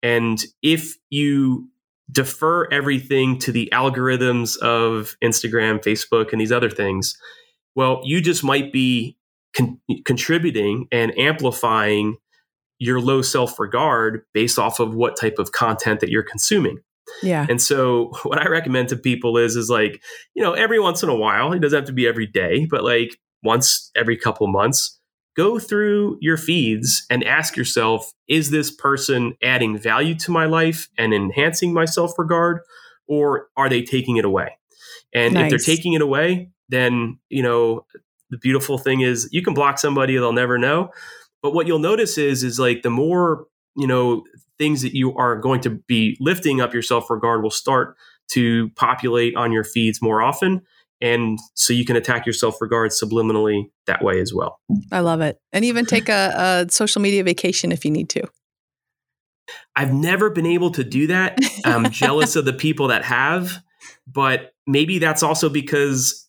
And 0.00 0.40
if 0.62 0.94
you 1.10 1.68
defer 2.12 2.68
everything 2.70 3.40
to 3.40 3.50
the 3.50 3.68
algorithms 3.72 4.56
of 4.58 5.16
Instagram, 5.24 5.82
Facebook, 5.82 6.30
and 6.30 6.40
these 6.40 6.52
other 6.52 6.70
things, 6.70 7.16
well, 7.74 8.00
you 8.04 8.20
just 8.20 8.44
might 8.44 8.72
be 8.72 9.16
con- 9.56 9.80
contributing 10.04 10.86
and 10.92 11.16
amplifying 11.18 12.16
your 12.78 13.00
low 13.00 13.22
self 13.22 13.58
regard 13.58 14.22
based 14.32 14.58
off 14.58 14.80
of 14.80 14.94
what 14.94 15.16
type 15.16 15.38
of 15.38 15.52
content 15.52 16.00
that 16.00 16.10
you're 16.10 16.22
consuming. 16.22 16.78
Yeah. 17.22 17.46
And 17.48 17.60
so 17.60 18.12
what 18.22 18.40
I 18.40 18.48
recommend 18.48 18.88
to 18.90 18.96
people 18.96 19.38
is 19.38 19.56
is 19.56 19.70
like, 19.70 20.02
you 20.34 20.42
know, 20.42 20.52
every 20.52 20.80
once 20.80 21.02
in 21.02 21.08
a 21.08 21.16
while, 21.16 21.52
it 21.52 21.60
doesn't 21.60 21.76
have 21.76 21.86
to 21.86 21.92
be 21.92 22.06
every 22.06 22.26
day, 22.26 22.66
but 22.70 22.84
like 22.84 23.18
once 23.42 23.90
every 23.96 24.16
couple 24.16 24.46
months, 24.48 24.98
go 25.36 25.58
through 25.58 26.16
your 26.20 26.36
feeds 26.36 27.04
and 27.10 27.24
ask 27.24 27.56
yourself, 27.56 28.12
is 28.28 28.50
this 28.50 28.70
person 28.70 29.34
adding 29.42 29.76
value 29.76 30.14
to 30.14 30.30
my 30.30 30.46
life 30.46 30.88
and 30.96 31.12
enhancing 31.12 31.72
my 31.72 31.84
self-regard 31.84 32.60
or 33.08 33.48
are 33.56 33.68
they 33.68 33.82
taking 33.82 34.16
it 34.16 34.24
away? 34.24 34.56
And 35.12 35.34
nice. 35.34 35.44
if 35.44 35.50
they're 35.50 35.74
taking 35.74 35.92
it 35.92 36.02
away, 36.02 36.50
then, 36.68 37.18
you 37.28 37.42
know, 37.42 37.84
the 38.30 38.38
beautiful 38.38 38.78
thing 38.78 39.00
is 39.00 39.28
you 39.32 39.42
can 39.42 39.54
block 39.54 39.78
somebody 39.78 40.14
they'll 40.14 40.32
never 40.32 40.58
know. 40.58 40.90
But 41.42 41.54
what 41.54 41.66
you'll 41.66 41.78
notice 41.78 42.18
is 42.18 42.42
is 42.42 42.58
like 42.58 42.82
the 42.82 42.90
more, 42.90 43.46
you 43.76 43.86
know, 43.86 44.24
things 44.58 44.82
that 44.82 44.94
you 44.94 45.14
are 45.16 45.36
going 45.36 45.60
to 45.62 45.70
be 45.70 46.16
lifting 46.20 46.60
up 46.60 46.72
your 46.72 46.82
self-regard 46.82 47.42
will 47.42 47.50
start 47.50 47.96
to 48.32 48.70
populate 48.70 49.36
on 49.36 49.52
your 49.52 49.64
feeds 49.64 50.00
more 50.00 50.22
often. 50.22 50.62
And 51.00 51.38
so 51.54 51.72
you 51.72 51.84
can 51.84 51.96
attack 51.96 52.24
your 52.24 52.32
self-regard 52.32 52.92
subliminally 52.92 53.70
that 53.86 54.02
way 54.02 54.20
as 54.20 54.32
well. 54.32 54.60
I 54.90 55.00
love 55.00 55.20
it. 55.20 55.38
And 55.52 55.64
even 55.64 55.84
take 55.84 56.08
a, 56.08 56.64
a, 56.66 56.72
social 56.72 57.02
media 57.02 57.22
vacation 57.24 57.72
if 57.72 57.84
you 57.84 57.90
need 57.90 58.08
to. 58.10 58.22
I've 59.76 59.92
never 59.92 60.30
been 60.30 60.46
able 60.46 60.70
to 60.70 60.84
do 60.84 61.08
that. 61.08 61.38
I'm 61.64 61.90
jealous 61.90 62.36
of 62.36 62.46
the 62.46 62.52
people 62.54 62.88
that 62.88 63.04
have 63.04 63.62
but 64.06 64.52
maybe 64.66 64.98
that's 64.98 65.22
also 65.22 65.48
because 65.48 66.28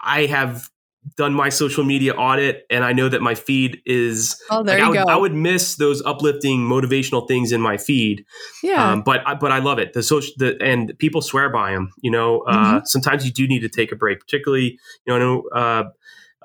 i 0.00 0.26
have 0.26 0.70
done 1.16 1.34
my 1.34 1.48
social 1.48 1.84
media 1.84 2.12
audit 2.14 2.66
and 2.70 2.84
I 2.84 2.92
know 2.92 3.08
that 3.08 3.20
my 3.20 3.34
feed 3.34 3.80
is 3.86 4.40
oh 4.50 4.62
there 4.62 4.78
like, 4.78 4.80
you 4.80 4.84
I 4.84 4.88
would, 4.88 5.06
go. 5.06 5.12
I 5.12 5.16
would 5.16 5.34
miss 5.34 5.76
those 5.76 6.02
uplifting 6.04 6.60
motivational 6.60 7.28
things 7.28 7.52
in 7.52 7.60
my 7.60 7.76
feed. 7.76 8.24
Yeah. 8.62 8.92
Um, 8.92 9.02
but 9.02 9.22
but 9.40 9.52
I 9.52 9.58
love 9.58 9.78
it. 9.78 9.92
The 9.92 10.02
social 10.02 10.32
the 10.38 10.56
and 10.60 10.92
people 10.98 11.20
swear 11.20 11.50
by 11.50 11.72
them. 11.72 11.92
You 12.02 12.10
know, 12.10 12.40
uh, 12.40 12.56
mm-hmm. 12.56 12.84
sometimes 12.84 13.24
you 13.24 13.32
do 13.32 13.46
need 13.46 13.60
to 13.60 13.68
take 13.68 13.92
a 13.92 13.96
break, 13.96 14.20
particularly 14.20 14.78
you 15.06 15.18
know. 15.18 15.42
Uh, 15.54 15.84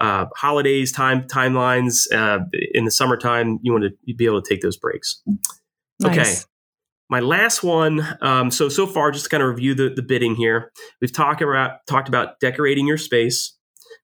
uh, 0.01 0.27
holidays, 0.35 0.93
time 0.93 1.23
timelines 1.23 2.09
uh, 2.13 2.39
in 2.73 2.85
the 2.85 2.91
summertime, 2.91 3.59
you 3.63 3.73
want 3.73 3.83
to 3.83 4.13
be 4.13 4.25
able 4.25 4.41
to 4.41 4.49
take 4.49 4.61
those 4.61 4.77
breaks. 4.77 5.21
Nice. 5.99 6.17
Okay, 6.17 6.35
my 7.09 7.19
last 7.19 7.63
one. 7.63 8.07
Um, 8.21 8.49
so 8.49 8.69
so 8.69 8.87
far, 8.87 9.11
just 9.11 9.25
to 9.25 9.29
kind 9.29 9.43
of 9.43 9.49
review 9.49 9.73
the, 9.73 9.89
the 9.93 10.01
bidding 10.01 10.35
here. 10.35 10.71
We've 11.01 11.11
talked 11.11 11.41
about 11.41 11.85
talked 11.85 12.07
about 12.07 12.39
decorating 12.39 12.87
your 12.87 12.97
space. 12.97 13.57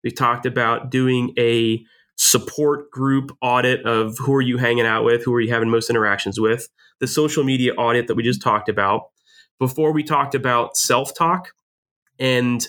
We've 0.05 0.15
talked 0.15 0.45
about 0.45 0.91
doing 0.91 1.33
a 1.37 1.83
support 2.15 2.91
group 2.91 3.35
audit 3.41 3.85
of 3.85 4.17
who 4.19 4.35
are 4.35 4.41
you 4.41 4.57
hanging 4.57 4.85
out 4.85 5.03
with, 5.03 5.25
who 5.25 5.33
are 5.33 5.41
you 5.41 5.51
having 5.51 5.69
most 5.69 5.89
interactions 5.89 6.39
with, 6.39 6.69
the 6.99 7.07
social 7.07 7.43
media 7.43 7.73
audit 7.73 8.07
that 8.07 8.15
we 8.15 8.23
just 8.23 8.41
talked 8.41 8.69
about. 8.69 9.09
Before 9.59 9.91
we 9.91 10.03
talked 10.03 10.35
about 10.35 10.77
self 10.77 11.15
talk, 11.17 11.49
and 12.19 12.65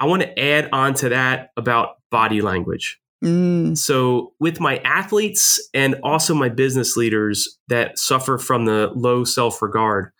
I 0.00 0.06
want 0.06 0.22
to 0.22 0.38
add 0.38 0.68
on 0.72 0.94
to 0.94 1.10
that 1.10 1.50
about 1.56 1.96
body 2.10 2.42
language. 2.42 2.98
Mm. 3.22 3.76
So, 3.76 4.32
with 4.40 4.58
my 4.58 4.78
athletes 4.78 5.60
and 5.74 5.96
also 6.02 6.34
my 6.34 6.48
business 6.48 6.96
leaders 6.96 7.58
that 7.68 7.98
suffer 7.98 8.38
from 8.38 8.64
the 8.64 8.90
low 8.94 9.24
self 9.24 9.60
regard, 9.60 10.10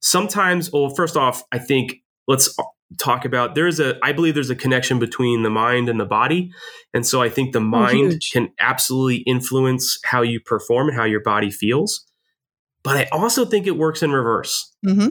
sometimes, 0.00 0.70
well, 0.70 0.90
first 0.90 1.16
off, 1.16 1.42
I 1.50 1.58
think 1.58 1.96
let's 2.28 2.54
talk 2.98 3.24
about 3.24 3.54
there's 3.54 3.80
a 3.80 3.96
i 4.04 4.12
believe 4.12 4.34
there's 4.34 4.50
a 4.50 4.56
connection 4.56 4.98
between 4.98 5.42
the 5.42 5.50
mind 5.50 5.88
and 5.88 5.98
the 5.98 6.04
body. 6.04 6.50
And 6.94 7.06
so 7.06 7.20
i 7.20 7.28
think 7.28 7.52
the 7.52 7.58
oh, 7.58 7.62
mind 7.62 8.14
oh, 8.14 8.18
can 8.32 8.52
absolutely 8.58 9.18
influence 9.26 9.98
how 10.04 10.22
you 10.22 10.40
perform 10.40 10.88
and 10.88 10.96
how 10.96 11.04
your 11.04 11.22
body 11.22 11.50
feels. 11.50 12.06
But 12.82 12.96
i 12.96 13.08
also 13.12 13.44
think 13.44 13.66
it 13.66 13.76
works 13.76 14.02
in 14.02 14.12
reverse. 14.12 14.72
Mm-hmm. 14.86 15.08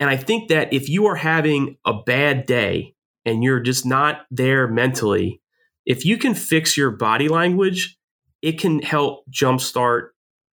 and 0.00 0.10
i 0.10 0.16
think 0.16 0.48
that 0.48 0.72
if 0.72 0.88
you 0.88 1.06
are 1.06 1.16
having 1.16 1.76
a 1.84 1.92
bad 2.02 2.46
day 2.46 2.94
and 3.24 3.44
you're 3.44 3.60
just 3.60 3.84
not 3.84 4.22
there 4.30 4.66
mentally 4.66 5.40
if 5.84 6.04
you 6.04 6.16
can 6.16 6.34
fix 6.34 6.76
your 6.76 6.90
body 6.90 7.28
language 7.28 7.98
it 8.40 8.58
can 8.58 8.80
help 8.80 9.24
jumpstart 9.30 10.08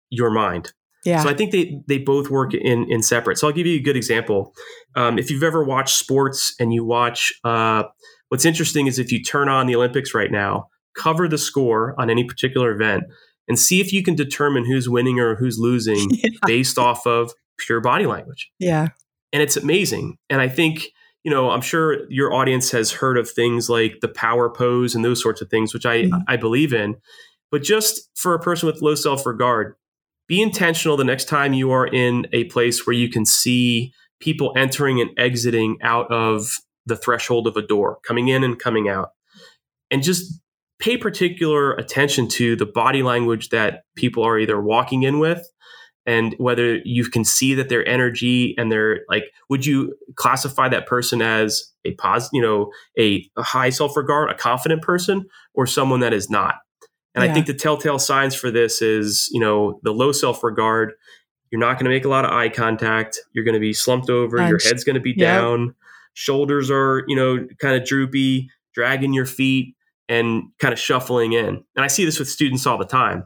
your 0.10 0.30
mind 0.30 0.74
yeah. 1.06 1.24
So 1.24 1.30
I 1.30 1.34
think 1.34 1.52
they 1.52 1.82
they 1.88 1.98
both 1.98 2.30
work 2.30 2.54
in 2.54 2.92
in 2.92 3.02
separate. 3.02 3.38
So 3.38 3.48
I'll 3.48 3.54
give 3.54 3.68
you 3.68 3.78
a 3.78 3.82
good 3.82 3.96
example. 3.96 4.54
Um, 4.96 5.18
if 5.18 5.32
you've 5.32 5.44
ever 5.44 5.64
watched 5.64 5.96
sports 5.96 6.54
and 6.60 6.74
you 6.74 6.84
watch, 6.84 7.34
uh, 7.44 7.84
what's 8.30 8.46
interesting 8.46 8.88
is 8.88 9.00
if 9.00 9.12
you 9.12 9.24
turn 9.24 9.50
on 9.50 9.68
the 9.68 9.76
Olympics 9.76 10.14
right 10.14 10.32
now, 10.32 10.68
cover 10.98 11.28
the 11.28 11.38
score 11.38 11.96
on 12.00 12.10
any 12.10 12.24
particular 12.24 12.72
event, 12.72 13.04
and 13.48 13.58
see 13.58 13.80
if 13.80 13.94
you 13.94 14.04
can 14.04 14.16
determine 14.16 14.66
who's 14.66 14.90
winning 14.90 15.20
or 15.20 15.36
who's 15.36 15.58
losing 15.58 16.10
yeah. 16.12 16.30
based 16.46 16.78
off 16.78 17.06
of 17.08 17.34
pure 17.58 17.82
body 17.82 18.06
language. 18.06 18.52
Yeah. 18.60 18.90
And 19.32 19.44
it's 19.44 19.56
amazing. 19.56 20.18
And 20.30 20.42
I 20.42 20.50
think 20.50 20.90
you 21.24 21.32
know, 21.32 21.50
I'm 21.50 21.62
sure 21.62 22.10
your 22.10 22.34
audience 22.34 22.72
has 22.72 22.92
heard 22.92 23.18
of 23.18 23.30
things 23.30 23.70
like 23.70 24.00
the 24.02 24.08
power 24.08 24.50
pose 24.50 24.96
and 24.96 25.04
those 25.04 25.22
sorts 25.22 25.42
of 25.42 25.50
things, 25.50 25.74
which 25.74 25.86
I, 25.86 26.04
mm-hmm. 26.04 26.20
I 26.28 26.38
believe 26.38 26.74
in. 26.74 26.96
But 27.52 27.64
just 27.64 28.10
for 28.16 28.34
a 28.34 28.40
person 28.40 28.68
with 28.68 28.82
low 28.82 28.96
self 28.96 29.26
regard, 29.26 29.76
be 30.30 30.42
intentional 30.42 30.96
the 30.96 31.04
next 31.04 31.28
time 31.28 31.54
you 31.54 31.72
are 31.72 31.88
in 31.88 32.28
a 32.32 32.46
place 32.46 32.86
where 32.86 32.96
you 32.96 33.10
can 33.10 33.26
see 33.26 33.92
people 34.22 34.54
entering 34.56 35.02
and 35.02 35.10
exiting 35.18 35.78
out 35.82 36.10
of 36.12 36.60
the 36.86 36.96
threshold 36.96 37.48
of 37.48 37.58
a 37.58 37.62
door, 37.62 37.98
coming 38.06 38.28
in 38.28 38.44
and 38.44 38.60
coming 38.60 38.88
out. 38.88 39.10
And 39.92 40.04
just 40.04 40.40
pay 40.80 40.98
particular 40.98 41.74
attention 41.74 42.28
to 42.28 42.56
the 42.56 42.66
body 42.66 43.02
language 43.02 43.50
that 43.50 43.84
people 43.96 44.24
are 44.24 44.38
either 44.38 44.62
walking 44.62 45.04
in 45.04 45.20
with 45.20 45.50
and 46.06 46.36
whether 46.38 46.78
you 46.86 47.06
can 47.06 47.26
see 47.26 47.54
that 47.56 47.68
their 47.68 47.86
energy 47.88 48.56
and 48.58 48.72
their 48.72 49.02
like 49.10 49.26
would 49.50 49.66
you 49.66 49.94
classify 50.16 50.70
that 50.70 50.86
person 50.86 51.22
as 51.22 51.74
a 51.84 51.94
positive 51.96 52.30
you 52.34 52.42
know 52.42 52.72
a, 52.98 53.30
a 53.36 53.44
high 53.44 53.70
self-regard 53.70 54.30
a 54.30 54.36
confident 54.36 54.82
person 54.82 55.26
or 55.54 55.68
someone 55.68 56.00
that 56.00 56.14
is 56.14 56.30
not 56.30 56.56
and 57.16 57.24
yeah. 57.24 57.32
I 57.32 57.34
think 57.34 57.48
the 57.48 57.54
telltale 57.54 58.00
signs 58.00 58.36
for 58.36 58.52
this 58.52 58.82
is, 58.82 59.30
you 59.32 59.40
know, 59.40 59.80
the 59.84 59.92
low 59.92 60.12
self 60.12 60.44
regard. 60.44 60.94
You're 61.52 61.60
not 61.60 61.74
going 61.74 61.86
to 61.86 61.90
make 61.90 62.06
a 62.06 62.10
lot 62.10 62.26
of 62.26 62.32
eye 62.32 62.50
contact. 62.50 63.20
You're 63.34 63.44
going 63.44 63.56
to 63.56 63.60
be 63.60 63.74
slumped 63.74 64.10
over. 64.10 64.38
Your 64.48 64.60
head's 64.64 64.84
going 64.84 64.96
to 64.96 65.02
be 65.02 65.16
yep. 65.18 65.42
down. 65.42 65.74
Shoulders 66.14 66.70
are, 66.70 67.04
you 67.08 67.16
know, 67.16 67.48
kind 67.60 67.76
of 67.76 67.88
droopy, 67.88 68.50
dragging 68.76 69.14
your 69.14 69.26
feet 69.26 69.76
and 70.08 70.44
kind 70.60 70.74
of 70.74 70.80
shuffling 70.80 71.34
in. 71.34 71.46
And 71.48 71.86
I 71.86 71.88
see 71.88 72.06
this 72.06 72.20
with 72.20 72.30
students 72.30 72.68
all 72.68 72.78
the 72.78 72.86
time 72.86 73.26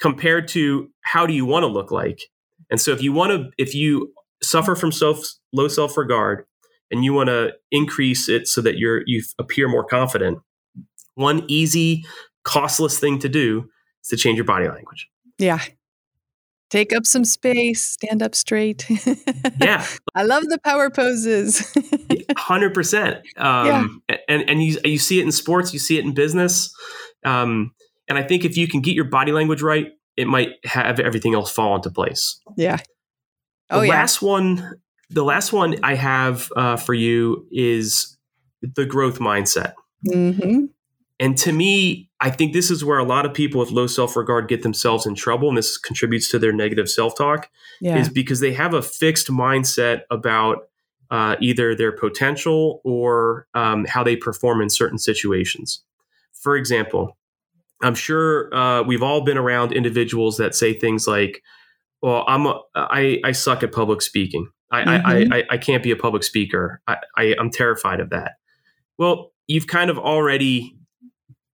compared 0.00 0.48
to 0.48 0.88
how 1.02 1.26
do 1.26 1.34
you 1.34 1.44
want 1.44 1.64
to 1.64 1.66
look 1.66 1.90
like? 1.90 2.22
And 2.70 2.80
so 2.80 2.92
if 2.92 3.02
you 3.02 3.12
want 3.12 3.32
to, 3.32 3.50
if 3.58 3.74
you 3.74 4.12
suffer 4.42 4.74
from 4.74 4.92
self, 4.92 5.22
low 5.52 5.68
self 5.68 5.98
regard 5.98 6.46
and 6.90 7.04
you 7.04 7.12
want 7.12 7.28
to 7.28 7.52
increase 7.70 8.28
it 8.28 8.48
so 8.48 8.62
that 8.62 8.78
you're, 8.78 9.02
you 9.06 9.22
appear 9.38 9.68
more 9.68 9.84
confident, 9.84 10.38
one 11.14 11.44
easy 11.48 12.04
costless 12.44 12.98
thing 12.98 13.18
to 13.20 13.28
do 13.28 13.68
is 14.02 14.08
to 14.08 14.16
change 14.16 14.36
your 14.36 14.44
body 14.44 14.68
language. 14.68 15.08
Yeah. 15.38 15.60
Take 16.70 16.94
up 16.94 17.04
some 17.04 17.24
space, 17.24 17.84
stand 17.84 18.22
up 18.22 18.34
straight. 18.34 18.88
yeah. 19.60 19.84
I 20.14 20.22
love 20.22 20.44
the 20.44 20.58
power 20.64 20.88
poses. 20.88 21.60
100%. 21.74 23.22
Um, 23.36 24.02
yeah. 24.08 24.16
And, 24.28 24.48
and 24.48 24.62
you, 24.62 24.78
you 24.84 24.98
see 24.98 25.18
it 25.18 25.24
in 25.24 25.32
sports, 25.32 25.72
you 25.72 25.78
see 25.78 25.98
it 25.98 26.04
in 26.04 26.14
business. 26.14 26.72
Um, 27.24 27.72
and 28.08 28.18
I 28.18 28.22
think 28.22 28.44
if 28.44 28.56
you 28.56 28.68
can 28.68 28.80
get 28.80 28.94
your 28.94 29.04
body 29.04 29.32
language 29.32 29.62
right, 29.62 29.88
it 30.16 30.26
might 30.26 30.50
have 30.64 31.00
everything 31.00 31.34
else 31.34 31.50
fall 31.50 31.76
into 31.76 31.90
place. 31.90 32.40
Yeah. 32.56 32.78
Oh 33.70 33.80
the 33.80 33.86
yeah. 33.86 33.94
Last 33.94 34.20
one, 34.20 34.80
the 35.08 35.24
last 35.24 35.52
one 35.52 35.76
I 35.82 35.94
have 35.94 36.50
uh, 36.54 36.76
for 36.76 36.92
you 36.94 37.46
is 37.50 38.16
the 38.60 38.84
growth 38.84 39.18
mindset. 39.18 39.74
Mm-hmm. 40.06 40.66
And 41.20 41.36
to 41.38 41.52
me, 41.52 42.08
I 42.20 42.30
think 42.30 42.54
this 42.54 42.70
is 42.70 42.82
where 42.82 42.98
a 42.98 43.04
lot 43.04 43.26
of 43.26 43.34
people 43.34 43.60
with 43.60 43.70
low 43.70 43.86
self 43.86 44.16
regard 44.16 44.48
get 44.48 44.62
themselves 44.62 45.04
in 45.04 45.14
trouble, 45.14 45.48
and 45.48 45.58
this 45.58 45.76
contributes 45.76 46.30
to 46.30 46.38
their 46.38 46.52
negative 46.52 46.88
self 46.88 47.14
talk. 47.16 47.50
Yeah. 47.80 47.98
Is 47.98 48.08
because 48.08 48.40
they 48.40 48.54
have 48.54 48.72
a 48.72 48.82
fixed 48.82 49.28
mindset 49.28 50.02
about 50.10 50.68
uh, 51.10 51.36
either 51.40 51.74
their 51.74 51.92
potential 51.92 52.80
or 52.84 53.46
um, 53.54 53.84
how 53.84 54.02
they 54.02 54.16
perform 54.16 54.62
in 54.62 54.70
certain 54.70 54.98
situations. 54.98 55.84
For 56.32 56.56
example, 56.56 57.18
I'm 57.82 57.94
sure 57.94 58.54
uh, 58.54 58.82
we've 58.82 59.02
all 59.02 59.20
been 59.22 59.36
around 59.38 59.72
individuals 59.72 60.38
that 60.38 60.54
say 60.54 60.72
things 60.72 61.06
like, 61.06 61.42
"Well, 62.00 62.24
I'm 62.28 62.46
a, 62.46 62.60
I, 62.74 63.20
I 63.24 63.32
suck 63.32 63.62
at 63.62 63.72
public 63.72 64.00
speaking. 64.00 64.48
I, 64.72 64.84
mm-hmm. 64.84 65.32
I, 65.32 65.38
I, 65.38 65.44
I, 65.50 65.58
can't 65.58 65.82
be 65.82 65.90
a 65.90 65.96
public 65.96 66.22
speaker. 66.22 66.80
I, 66.86 66.96
I, 67.16 67.36
I'm 67.38 67.50
terrified 67.50 68.00
of 68.00 68.08
that." 68.10 68.36
Well, 68.96 69.32
you've 69.46 69.66
kind 69.66 69.90
of 69.90 69.98
already 69.98 70.79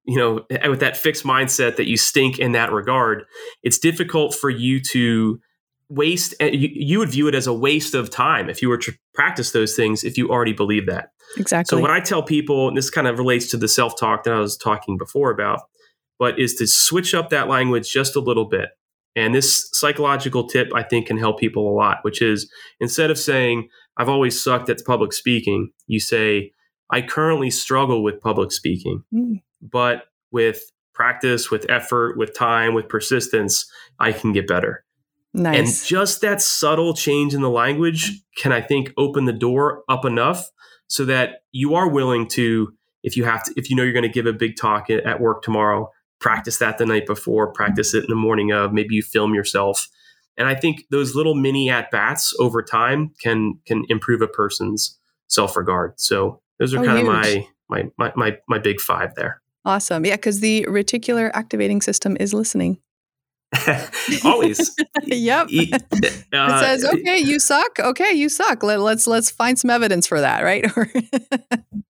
you 0.07 0.17
know 0.17 0.45
with 0.69 0.81
that 0.81 0.97
fixed 0.97 1.25
mindset 1.25 1.77
that 1.77 1.87
you 1.87 1.97
stink 1.97 2.39
in 2.39 2.53
that 2.53 2.73
regard 2.73 3.25
it's 3.63 3.79
difficult 3.79 4.35
for 4.35 4.51
you 4.51 4.81
to 4.81 5.41
waste 5.89 6.35
eh, 6.41 6.51
you, 6.53 6.69
you 6.73 6.99
would 6.99 7.11
view 7.11 7.29
it 7.29 7.35
as 7.35 7.47
a 7.47 7.53
waste 7.53 7.95
of 7.95 8.11
time 8.11 8.49
if 8.49 8.63
you 8.63 8.69
were 8.69 8.79
to 8.79 8.93
practice 9.15 9.53
those 9.53 9.75
things 9.75 10.05
if 10.05 10.17
you 10.17 10.29
already 10.31 10.53
believe 10.53 10.87
that. 10.87 11.11
Exactly. 11.37 11.77
so 11.77 11.81
what 11.81 11.91
i 11.91 12.01
tell 12.01 12.23
people 12.23 12.69
and 12.69 12.77
this 12.77 12.91
kind 12.91 13.07
of 13.07 13.19
relates 13.19 13.51
to 13.51 13.57
the 13.57 13.69
self-talk 13.69 14.25
that 14.25 14.33
i 14.33 14.39
was 14.39 14.57
talking 14.57 14.97
before 14.97 15.31
about 15.31 15.61
but 16.19 16.39
is 16.39 16.55
to 16.55 16.67
switch 16.67 17.15
up 17.15 17.31
that 17.31 17.47
language 17.49 17.93
just 17.93 18.17
a 18.17 18.21
little 18.21 18.47
bit. 18.47 18.71
And 19.17 19.35
this 19.35 19.69
psychological 19.73 20.47
tip 20.47 20.69
i 20.75 20.83
think 20.83 21.09
can 21.09 21.19
help 21.19 21.41
people 21.41 21.69
a 21.69 21.75
lot 21.75 21.99
which 22.03 22.23
is 22.23 22.51
instead 22.81 23.11
of 23.11 23.19
saying 23.19 23.69
i've 23.97 24.09
always 24.09 24.41
sucked 24.43 24.69
at 24.69 24.85
public 24.85 25.13
speaking 25.13 25.71
you 25.87 26.01
say 26.01 26.53
i 26.91 27.03
currently 27.03 27.51
struggle 27.51 28.03
with 28.05 28.21
public 28.21 28.53
speaking. 28.53 29.03
Mm. 29.13 29.41
But 29.71 30.05
with 30.31 30.63
practice 30.95 31.51
with 31.51 31.67
effort 31.69 32.17
with 32.17 32.37
time 32.37 32.75
with 32.75 32.89
persistence 32.89 33.71
i 33.99 34.13
can 34.13 34.33
get 34.33 34.47
better 34.47 34.87
Nice. 35.37 35.83
And 35.83 35.89
just 35.89 36.23
that 36.23 36.41
subtle 36.41 36.95
change 36.95 37.35
in 37.35 37.43
the 37.43 37.51
language 37.51 38.23
can, 38.39 38.53
I 38.53 38.63
think, 38.63 38.93
open 38.97 39.27
the 39.27 39.35
door 39.35 39.83
up 39.87 40.07
enough 40.07 40.51
so 40.89 41.05
that 41.05 41.43
you 41.53 41.75
are 41.75 41.91
willing 41.91 42.27
to, 42.29 42.73
if 43.03 43.19
you 43.19 43.25
have 43.25 43.45
to, 43.45 43.53
if 43.55 43.69
you 43.69 43.77
know 43.77 43.83
you're 43.83 43.93
going 43.93 44.03
to 44.03 44.09
give 44.09 44.25
a 44.25 44.33
big 44.33 44.57
talk 44.57 44.89
at 44.89 45.21
work 45.21 45.43
tomorrow, 45.43 45.91
practice 46.21 46.57
that 46.59 46.79
the 46.79 46.87
night 46.87 47.05
before, 47.05 47.53
practice 47.53 47.93
it 47.93 48.05
in 48.05 48.09
the 48.09 48.17
morning 48.17 48.51
of, 48.51 48.73
maybe 48.73 48.95
you 48.95 49.03
film 49.03 49.35
yourself. 49.35 49.89
And 50.39 50.49
I 50.49 50.55
think 50.55 50.85
those 50.91 51.15
little 51.15 51.35
mini 51.35 51.69
at 51.69 51.91
bats 51.91 52.35
over 52.41 52.63
time 52.63 53.13
can 53.23 53.59
can 53.67 53.85
improve 53.91 54.23
a 54.23 54.29
person's 54.29 54.99
self 55.29 55.55
regard. 55.55 56.01
So 56.01 56.41
those 56.59 56.73
are 56.73 56.79
oh, 56.79 56.85
kind 56.85 56.99
huge. 56.99 57.09
of 57.09 57.15
my, 57.15 57.49
my 57.69 57.91
my 57.99 58.13
my 58.17 58.39
my 58.49 58.59
big 58.59 58.81
five 58.81 59.15
there. 59.17 59.43
Awesome. 59.67 60.07
Yeah, 60.07 60.15
because 60.15 60.39
the 60.39 60.65
reticular 60.69 61.31
activating 61.35 61.83
system 61.83 62.17
is 62.21 62.33
listening. 62.33 62.79
Always. 64.25 64.75
yep. 65.05 65.49
Uh, 66.33 66.61
it 66.61 66.61
says, 66.61 66.85
"Okay, 66.85 67.19
you 67.19 67.39
suck. 67.39 67.79
Okay, 67.79 68.13
you 68.13 68.29
suck. 68.29 68.63
Let, 68.63 68.81
let's 68.81 69.07
let's 69.07 69.31
find 69.31 69.59
some 69.59 69.71
evidence 69.71 70.07
for 70.07 70.21
that, 70.21 70.43
right?" 70.43 70.65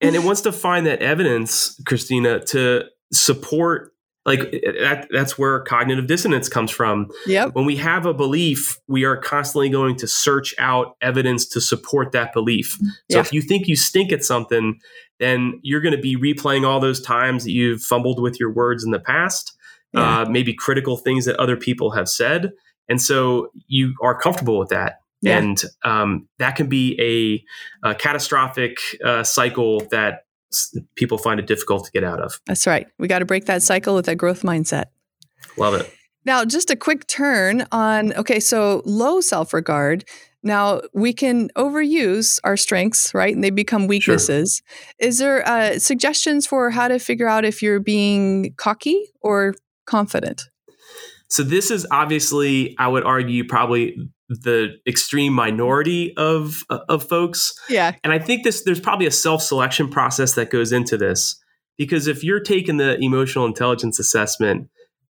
and 0.01 0.15
it 0.15 0.23
wants 0.23 0.43
to 0.43 0.53
find 0.53 0.87
that 0.87 1.03
evidence, 1.03 1.81
Christina, 1.85 2.45
to 2.47 2.85
support 3.13 3.93
like 4.27 4.41
that, 4.81 5.07
that's 5.11 5.39
where 5.39 5.61
cognitive 5.61 6.09
dissonance 6.09 6.49
comes 6.49 6.71
from. 6.71 7.11
Yep. 7.27 7.55
When 7.55 7.65
we 7.65 7.77
have 7.77 8.07
a 8.07 8.13
belief, 8.13 8.77
we 8.89 9.05
are 9.05 9.17
constantly 9.17 9.69
going 9.69 9.97
to 9.97 10.09
search 10.09 10.55
out 10.59 10.97
evidence 11.01 11.47
to 11.51 11.61
support 11.61 12.11
that 12.13 12.33
belief. 12.33 12.77
So 13.11 13.19
yeah. 13.19 13.21
if 13.21 13.33
you 13.33 13.41
think 13.41 13.69
you 13.69 13.77
stink 13.77 14.13
at 14.13 14.25
something, 14.25 14.81
then 15.19 15.61
you're 15.63 15.81
going 15.81 15.95
to 15.95 16.01
be 16.01 16.17
replaying 16.17 16.67
all 16.67 16.81
those 16.81 17.01
times 17.01 17.45
that 17.45 17.53
you've 17.53 17.83
fumbled 17.83 18.21
with 18.21 18.39
your 18.39 18.53
words 18.53 18.85
in 18.85 18.91
the 18.91 19.01
past 19.01 19.57
yeah. 19.97 20.21
uh, 20.21 20.25
maybe 20.29 20.55
critical 20.55 20.97
things 20.97 21.25
that 21.25 21.37
other 21.37 21.57
people 21.57 21.91
have 21.93 22.09
said. 22.09 22.53
And 22.89 23.01
so 23.01 23.51
you 23.67 23.95
are 24.03 24.19
comfortable 24.19 24.59
with 24.59 24.69
that. 24.69 25.01
Yeah. 25.23 25.39
And 25.39 25.63
um, 25.83 26.29
that 26.39 26.57
can 26.57 26.69
be 26.69 27.45
a, 27.83 27.89
a 27.89 27.95
catastrophic 27.95 28.79
uh, 29.05 29.25
cycle 29.25 29.81
that 29.91 30.27
people 30.95 31.19
find 31.19 31.41
it 31.41 31.47
difficult 31.47 31.85
to 31.87 31.91
get 31.91 32.05
out 32.05 32.21
of. 32.21 32.41
That's 32.47 32.67
right. 32.67 32.87
We 32.99 33.09
got 33.09 33.21
to 33.21 33.25
break 33.25 33.47
that 33.47 33.63
cycle 33.63 33.95
with 33.95 34.09
a 34.09 34.15
growth 34.15 34.43
mindset. 34.43 34.85
Love 35.57 35.75
it. 35.75 35.93
Now, 36.25 36.45
just 36.45 36.71
a 36.71 36.77
quick 36.77 37.07
turn 37.07 37.67
on 37.73 38.13
okay, 38.15 38.41
so 38.41 38.83
low 38.85 39.21
self 39.21 39.55
regard. 39.55 40.05
Now, 40.47 40.83
we 40.95 41.13
can 41.13 41.51
overuse 41.57 42.39
our 42.45 42.57
strengths, 42.57 43.13
right? 43.13 43.35
And 43.35 43.43
they 43.43 43.51
become 43.51 43.89
weaknesses. 43.89 44.63
Sure. 44.65 45.09
Is 45.09 45.19
there 45.19 45.47
uh, 45.47 45.81
suggestions 45.81 46.47
for 46.47 46.71
how 46.71 46.87
to 46.87 47.01
figure 47.01 47.27
out 47.27 47.45
if 47.45 47.63
you're 47.63 47.81
being 47.81 48.55
cocky 48.57 49.11
or 49.21 49.55
confident? 49.87 50.45
So 51.29 51.43
this 51.43 51.73
is 51.73 51.85
obviously, 51.91 52.77
I 52.79 52.87
would 52.87 53.03
argue, 53.03 53.45
probably 53.45 53.97
the 54.29 54.77
extreme 54.87 55.33
minority 55.33 56.15
of 56.17 56.63
of 56.71 57.09
folks. 57.09 57.53
Yeah. 57.69 57.95
And 58.05 58.13
I 58.13 58.19
think 58.19 58.45
this 58.45 58.63
there's 58.65 58.81
probably 58.81 59.07
a 59.07 59.11
self-selection 59.11 59.89
process 59.89 60.35
that 60.35 60.51
goes 60.51 60.73
into 60.73 60.97
this 60.97 61.41
because 61.77 62.07
if 62.07 62.25
you're 62.25 62.41
taking 62.41 62.77
the 62.77 62.97
emotional 63.01 63.47
intelligence 63.47 63.99
assessment, 63.99 64.69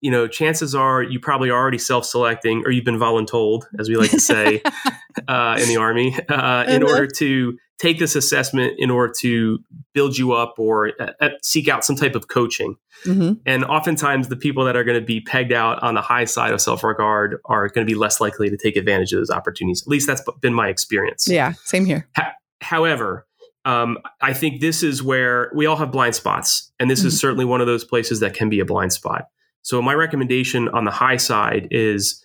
you 0.01 0.11
know, 0.11 0.27
chances 0.27 0.75
are 0.75 1.03
you 1.03 1.19
probably 1.19 1.51
already 1.51 1.79
self-selecting 1.79 2.63
or 2.65 2.71
you've 2.71 2.85
been 2.85 2.99
voluntold, 2.99 3.65
as 3.79 3.89
we 3.89 3.97
like 3.97 4.11
to 4.11 4.21
say 4.21 4.63
uh, 5.29 5.59
in 5.61 5.69
the 5.69 5.77
army, 5.77 6.17
uh, 6.29 6.65
in 6.69 6.83
uh-huh. 6.83 6.93
order 6.93 7.07
to 7.07 7.57
take 7.79 7.99
this 7.99 8.17
assessment 8.17 8.75
in 8.79 8.91
order 8.91 9.13
to 9.21 9.61
build 9.95 10.19
you 10.19 10.33
up 10.33 10.55
or 10.59 10.93
uh, 11.01 11.13
uh, 11.21 11.29
seek 11.43 11.69
out 11.69 11.85
some 11.85 11.97
type 11.97 12.15
of 12.15 12.29
coaching. 12.29 12.77
Mm-hmm. 13.05 13.35
And 13.47 13.65
oftentimes, 13.65 14.29
the 14.29 14.37
people 14.37 14.65
that 14.65 14.77
are 14.77 14.85
going 14.85 14.99
to 15.01 15.05
be 15.05 15.21
pegged 15.21 15.53
out 15.53 15.83
on 15.83 15.95
the 15.95 16.03
high 16.03 16.25
side 16.25 16.53
of 16.53 16.61
self 16.61 16.83
regard 16.83 17.41
are 17.45 17.69
going 17.69 17.87
to 17.87 17.91
be 17.91 17.99
less 17.99 18.21
likely 18.21 18.51
to 18.51 18.57
take 18.57 18.77
advantage 18.77 19.13
of 19.13 19.21
those 19.21 19.31
opportunities. 19.31 19.83
At 19.83 19.89
least 19.89 20.07
that's 20.07 20.23
been 20.41 20.55
my 20.55 20.69
experience. 20.69 21.29
Yeah, 21.29 21.53
same 21.65 21.85
here. 21.85 22.09
Ha- 22.17 22.35
however, 22.61 23.27
um, 23.65 23.99
I 24.21 24.33
think 24.33 24.61
this 24.61 24.83
is 24.83 25.03
where 25.03 25.51
we 25.55 25.67
all 25.67 25.77
have 25.77 25.93
blind 25.93 26.15
spots. 26.15 26.73
And 26.81 26.91
this 26.91 27.01
mm-hmm. 27.01 27.09
is 27.09 27.21
certainly 27.21 27.45
one 27.45 27.61
of 27.61 27.67
those 27.67 27.85
places 27.85 28.21
that 28.21 28.35
can 28.35 28.49
be 28.49 28.61
a 28.61 28.65
blind 28.65 28.93
spot. 28.93 29.27
So, 29.63 29.83
my 29.83 29.95
recommendation 29.95 30.69
on 30.71 30.85
the 30.85 30.91
high 30.91 31.17
side 31.17 31.69
is 31.71 32.23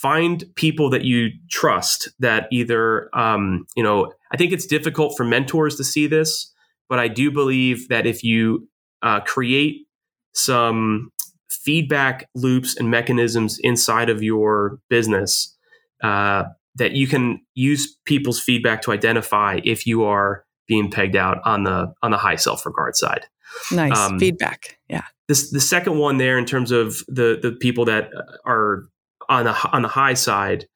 find 0.00 0.44
people 0.54 0.88
that 0.90 1.04
you 1.04 1.30
trust 1.50 2.08
that 2.18 2.48
either 2.50 3.14
um, 3.16 3.66
you 3.76 3.82
know 3.82 4.12
i 4.32 4.36
think 4.36 4.52
it's 4.52 4.66
difficult 4.66 5.16
for 5.16 5.24
mentors 5.24 5.76
to 5.76 5.84
see 5.84 6.06
this 6.06 6.52
but 6.88 6.98
i 6.98 7.08
do 7.08 7.30
believe 7.30 7.88
that 7.88 8.06
if 8.06 8.22
you 8.24 8.68
uh, 9.02 9.20
create 9.20 9.86
some 10.32 11.10
feedback 11.48 12.28
loops 12.34 12.76
and 12.76 12.90
mechanisms 12.90 13.58
inside 13.62 14.08
of 14.08 14.22
your 14.22 14.78
business 14.88 15.56
uh, 16.02 16.44
that 16.76 16.92
you 16.92 17.06
can 17.06 17.40
use 17.54 17.96
people's 18.04 18.40
feedback 18.40 18.80
to 18.80 18.92
identify 18.92 19.60
if 19.64 19.86
you 19.86 20.04
are 20.04 20.44
being 20.66 20.90
pegged 20.90 21.16
out 21.16 21.38
on 21.44 21.64
the 21.64 21.92
on 22.02 22.10
the 22.10 22.16
high 22.16 22.36
self 22.36 22.64
regard 22.64 22.96
side 22.96 23.26
nice 23.72 23.96
um, 23.96 24.18
feedback 24.18 24.78
yeah 24.88 25.02
this 25.28 25.50
the 25.50 25.60
second 25.60 25.98
one 25.98 26.18
there 26.18 26.38
in 26.38 26.44
terms 26.44 26.72
of 26.72 27.04
the 27.06 27.38
the 27.40 27.52
people 27.52 27.84
that 27.84 28.10
are 28.44 28.84
on 29.28 29.44
the 29.44 29.70
on 29.72 29.82
the 29.82 29.88
high 29.88 30.14
side 30.14 30.66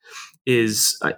is 0.45 0.97
uh, 1.01 1.11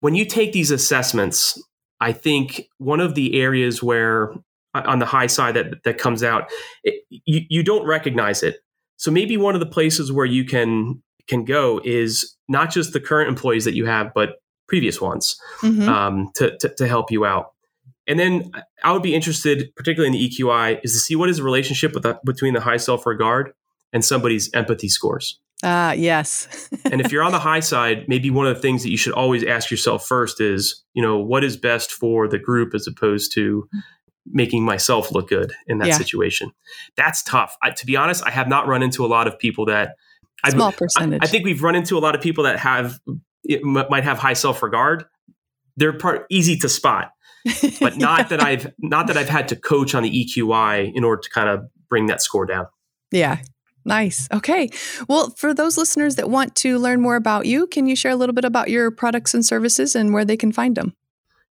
when 0.00 0.14
you 0.14 0.24
take 0.24 0.52
these 0.52 0.70
assessments. 0.70 1.60
I 2.00 2.12
think 2.12 2.68
one 2.78 3.00
of 3.00 3.16
the 3.16 3.40
areas 3.40 3.82
where 3.82 4.30
uh, 4.72 4.82
on 4.86 5.00
the 5.00 5.06
high 5.06 5.26
side 5.26 5.56
that 5.56 5.82
that 5.82 5.98
comes 5.98 6.22
out, 6.22 6.48
it, 6.84 7.02
you 7.10 7.40
you 7.50 7.64
don't 7.64 7.84
recognize 7.84 8.44
it. 8.44 8.60
So 8.96 9.10
maybe 9.10 9.36
one 9.36 9.54
of 9.54 9.60
the 9.60 9.66
places 9.66 10.12
where 10.12 10.24
you 10.24 10.44
can 10.44 11.02
can 11.26 11.44
go 11.44 11.80
is 11.84 12.36
not 12.48 12.70
just 12.70 12.92
the 12.92 13.00
current 13.00 13.28
employees 13.28 13.64
that 13.64 13.74
you 13.74 13.86
have, 13.86 14.14
but 14.14 14.36
previous 14.68 15.00
ones 15.00 15.36
mm-hmm. 15.60 15.88
um, 15.88 16.30
to, 16.36 16.56
to, 16.58 16.68
to 16.76 16.86
help 16.86 17.10
you 17.10 17.24
out. 17.24 17.52
And 18.08 18.18
then 18.18 18.50
I 18.82 18.92
would 18.92 19.02
be 19.02 19.14
interested, 19.14 19.70
particularly 19.76 20.08
in 20.08 20.20
the 20.20 20.28
EQI, 20.28 20.80
is 20.82 20.92
to 20.92 20.98
see 20.98 21.14
what 21.14 21.28
is 21.28 21.36
the 21.36 21.42
relationship 21.42 21.92
the, 21.92 22.18
between 22.24 22.54
the 22.54 22.60
high 22.60 22.78
self 22.78 23.06
regard 23.06 23.52
and 23.92 24.04
somebody's 24.04 24.50
empathy 24.54 24.88
scores. 24.88 25.38
Ah, 25.62 25.90
uh, 25.90 25.92
yes. 25.92 26.68
and 26.84 27.00
if 27.00 27.12
you're 27.12 27.22
on 27.22 27.32
the 27.32 27.38
high 27.38 27.60
side, 27.60 28.04
maybe 28.08 28.30
one 28.30 28.46
of 28.46 28.54
the 28.54 28.62
things 28.62 28.82
that 28.82 28.90
you 28.90 28.96
should 28.96 29.12
always 29.12 29.44
ask 29.44 29.70
yourself 29.70 30.06
first 30.06 30.40
is, 30.40 30.84
you 30.94 31.02
know, 31.02 31.18
what 31.18 31.44
is 31.44 31.56
best 31.56 31.92
for 31.92 32.28
the 32.28 32.38
group 32.38 32.74
as 32.74 32.86
opposed 32.86 33.32
to 33.34 33.68
making 34.30 34.64
myself 34.64 35.12
look 35.12 35.28
good 35.28 35.52
in 35.66 35.78
that 35.78 35.88
yeah. 35.88 35.96
situation. 35.96 36.52
That's 36.96 37.22
tough. 37.22 37.56
I, 37.62 37.70
to 37.70 37.86
be 37.86 37.96
honest, 37.96 38.24
I 38.26 38.30
have 38.30 38.48
not 38.48 38.66
run 38.66 38.82
into 38.82 39.04
a 39.04 39.08
lot 39.08 39.26
of 39.26 39.38
people 39.38 39.66
that 39.66 39.96
small 40.48 40.68
I've, 40.68 40.76
percentage. 40.76 41.20
I, 41.22 41.24
I, 41.24 41.28
think 41.28 41.44
we've 41.44 41.62
run 41.62 41.74
into 41.74 41.98
a 41.98 42.00
lot 42.00 42.14
of 42.14 42.20
people 42.20 42.44
that 42.44 42.58
have 42.58 43.00
m- 43.50 43.86
might 43.90 44.04
have 44.04 44.18
high 44.18 44.34
self 44.34 44.62
regard. 44.62 45.04
They're 45.76 45.92
part 45.92 46.26
easy 46.30 46.56
to 46.58 46.68
spot, 46.68 47.12
but 47.80 47.96
not 47.96 48.18
yeah. 48.20 48.28
that 48.28 48.42
I've 48.42 48.72
not 48.78 49.06
that 49.06 49.16
I've 49.16 49.28
had 49.28 49.48
to 49.48 49.56
coach 49.56 49.94
on 49.94 50.02
the 50.02 50.24
EQI 50.24 50.92
in 50.94 51.04
order 51.04 51.20
to 51.20 51.30
kind 51.30 51.48
of 51.48 51.64
bring 51.88 52.06
that 52.06 52.22
score 52.22 52.46
down. 52.46 52.66
Yeah, 53.10 53.38
Nice. 53.88 54.28
Okay. 54.30 54.68
Well, 55.08 55.30
for 55.30 55.54
those 55.54 55.78
listeners 55.78 56.16
that 56.16 56.28
want 56.28 56.54
to 56.56 56.78
learn 56.78 57.00
more 57.00 57.16
about 57.16 57.46
you, 57.46 57.66
can 57.66 57.86
you 57.86 57.96
share 57.96 58.12
a 58.12 58.16
little 58.16 58.34
bit 58.34 58.44
about 58.44 58.68
your 58.68 58.90
products 58.90 59.32
and 59.32 59.44
services 59.44 59.96
and 59.96 60.12
where 60.12 60.26
they 60.26 60.36
can 60.36 60.52
find 60.52 60.76
them? 60.76 60.94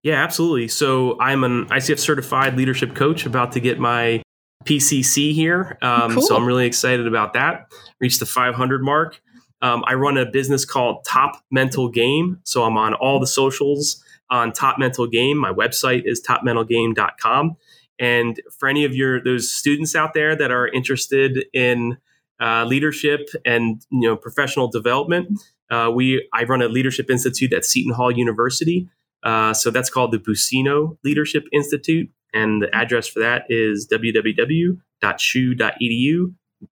Yeah, 0.03 0.23
absolutely. 0.23 0.67
So 0.67 1.19
I'm 1.19 1.43
an 1.43 1.65
ICF 1.65 1.97
certified 1.97 2.55
leadership 2.55 2.93
coach 2.93 3.25
about 3.25 3.53
to 3.53 3.59
get 3.59 3.79
my 3.79 4.21
PCC 4.65 5.33
here. 5.33 5.79
Um, 5.81 6.13
cool. 6.13 6.21
So 6.21 6.35
I'm 6.35 6.45
really 6.45 6.67
excited 6.67 7.07
about 7.07 7.33
that. 7.33 7.71
Reached 7.99 8.19
the 8.19 8.27
500 8.27 8.83
mark. 8.83 9.19
Um, 9.63 9.83
I 9.87 9.95
run 9.95 10.17
a 10.17 10.25
business 10.25 10.63
called 10.63 11.03
Top 11.05 11.41
Mental 11.49 11.89
Game. 11.89 12.39
So 12.43 12.63
I'm 12.63 12.77
on 12.77 12.93
all 12.93 13.19
the 13.19 13.25
socials 13.27 14.03
on 14.29 14.51
Top 14.51 14.77
Mental 14.77 15.07
Game. 15.07 15.37
My 15.37 15.51
website 15.51 16.03
is 16.05 16.21
topmentalgame.com. 16.21 17.57
And 17.99 18.39
for 18.59 18.69
any 18.69 18.85
of 18.85 18.95
your 18.95 19.23
those 19.23 19.51
students 19.51 19.95
out 19.95 20.13
there 20.13 20.35
that 20.35 20.51
are 20.51 20.67
interested 20.67 21.45
in 21.53 21.97
uh, 22.39 22.65
leadership 22.65 23.29
and 23.45 23.83
you 23.91 24.07
know 24.07 24.15
professional 24.15 24.67
development, 24.67 25.39
uh, 25.71 25.91
we 25.93 26.27
I 26.33 26.43
run 26.43 26.61
a 26.61 26.67
leadership 26.67 27.09
institute 27.09 27.53
at 27.53 27.65
Seton 27.65 27.93
Hall 27.93 28.11
University. 28.11 28.87
Uh, 29.23 29.53
so 29.53 29.71
that's 29.71 29.89
called 29.89 30.11
the 30.11 30.19
Buccino 30.19 30.97
Leadership 31.03 31.45
Institute, 31.51 32.09
and 32.33 32.61
the 32.61 32.73
address 32.75 33.07
for 33.07 33.19
that 33.19 33.45
is 33.49 33.87
www.shu.edu 33.91 34.77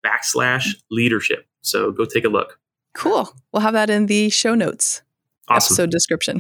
backslash 0.06 0.68
leadership. 0.92 1.46
So 1.62 1.92
go 1.92 2.04
take 2.06 2.26
a 2.26 2.30
look. 2.30 2.60
Cool. 2.94 3.34
We'll 3.52 3.62
have 3.62 3.74
that 3.74 3.90
in 3.90 4.08
the 4.08 4.30
show 4.30 4.56
notes 4.56 5.03
awesome. 5.48 5.74
episode 5.74 5.92
description. 5.92 6.40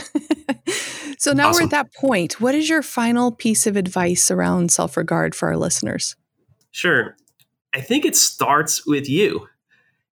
so 1.18 1.34
now 1.34 1.50
awesome. 1.50 1.62
we're 1.62 1.66
at 1.66 1.72
that 1.72 1.94
point. 1.94 2.39
What 2.39 2.56
is 2.56 2.70
your 2.70 2.82
final 2.82 3.32
piece 3.32 3.68
of 3.68 3.76
advice 3.76 4.32
around 4.32 4.72
self 4.72 4.98
regard 4.98 5.36
for 5.36 5.50
our 5.50 5.58
listeners? 5.58 6.16
Sure. 6.72 7.16
I 7.74 7.82
think 7.82 8.06
it 8.06 8.16
starts 8.16 8.86
with 8.86 9.10
you. 9.10 9.48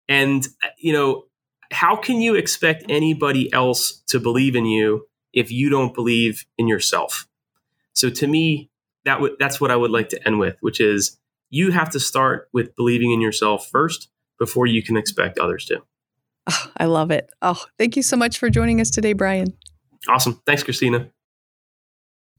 And, 0.10 0.46
uh, 0.64 0.68
you 0.78 0.94
know, 0.94 1.26
how 1.72 1.96
can 1.96 2.22
you 2.22 2.36
expect 2.36 2.86
anybody 2.90 3.52
else 3.54 4.02
to 4.08 4.20
believe 4.20 4.56
in 4.56 4.66
you 4.66 5.08
if 5.34 5.52
you 5.52 5.70
don't 5.70 5.94
believe 5.94 6.46
in 6.58 6.68
yourself? 6.68 7.28
So 7.94 8.10
to 8.10 8.28
me, 8.28 8.70
that 9.06 9.16
w- 9.16 9.36
that's 9.40 9.62
what 9.62 9.72
I 9.72 9.76
would 9.76 9.92
like 9.92 10.10
to 10.10 10.28
end 10.28 10.40
with, 10.40 10.58
which 10.62 10.80
is 10.80 11.18
you 11.50 11.72
have 11.72 11.90
to 11.92 12.00
start 12.00 12.50
with 12.52 12.76
believing 12.76 13.12
in 13.12 13.22
yourself 13.22 13.68
first 13.68 14.10
before 14.38 14.66
you 14.66 14.84
can 14.84 14.98
expect 14.98 15.38
others 15.38 15.66
to. 15.66 15.82
Oh, 16.52 16.72
I 16.78 16.86
love 16.86 17.12
it. 17.12 17.30
Oh, 17.42 17.64
thank 17.78 17.96
you 17.96 18.04
so 18.04 18.18
much 18.18 18.38
for 18.38 18.50
joining 18.50 18.82
us 18.82 18.90
today, 18.90 19.14
Brian. 19.14 19.54
Awesome. 20.10 20.42
Thanks, 20.46 20.64
Christina. 20.64 21.10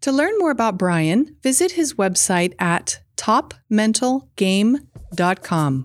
To 0.02 0.12
learn 0.12 0.38
more 0.38 0.50
about 0.50 0.76
Brian, 0.76 1.36
visit 1.42 1.72
his 1.72 1.94
website 1.94 2.52
at 2.58 3.00
topmentalgame.com. 3.16 5.84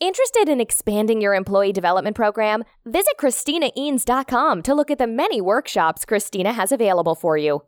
Interested 0.00 0.48
in 0.48 0.60
expanding 0.60 1.20
your 1.20 1.34
employee 1.34 1.72
development 1.72 2.14
program? 2.14 2.62
Visit 2.86 3.14
ChristinaEanes.com 3.18 4.62
to 4.62 4.74
look 4.74 4.92
at 4.92 4.98
the 4.98 5.08
many 5.08 5.40
workshops 5.40 6.04
Christina 6.04 6.52
has 6.52 6.70
available 6.70 7.16
for 7.16 7.36
you. 7.36 7.62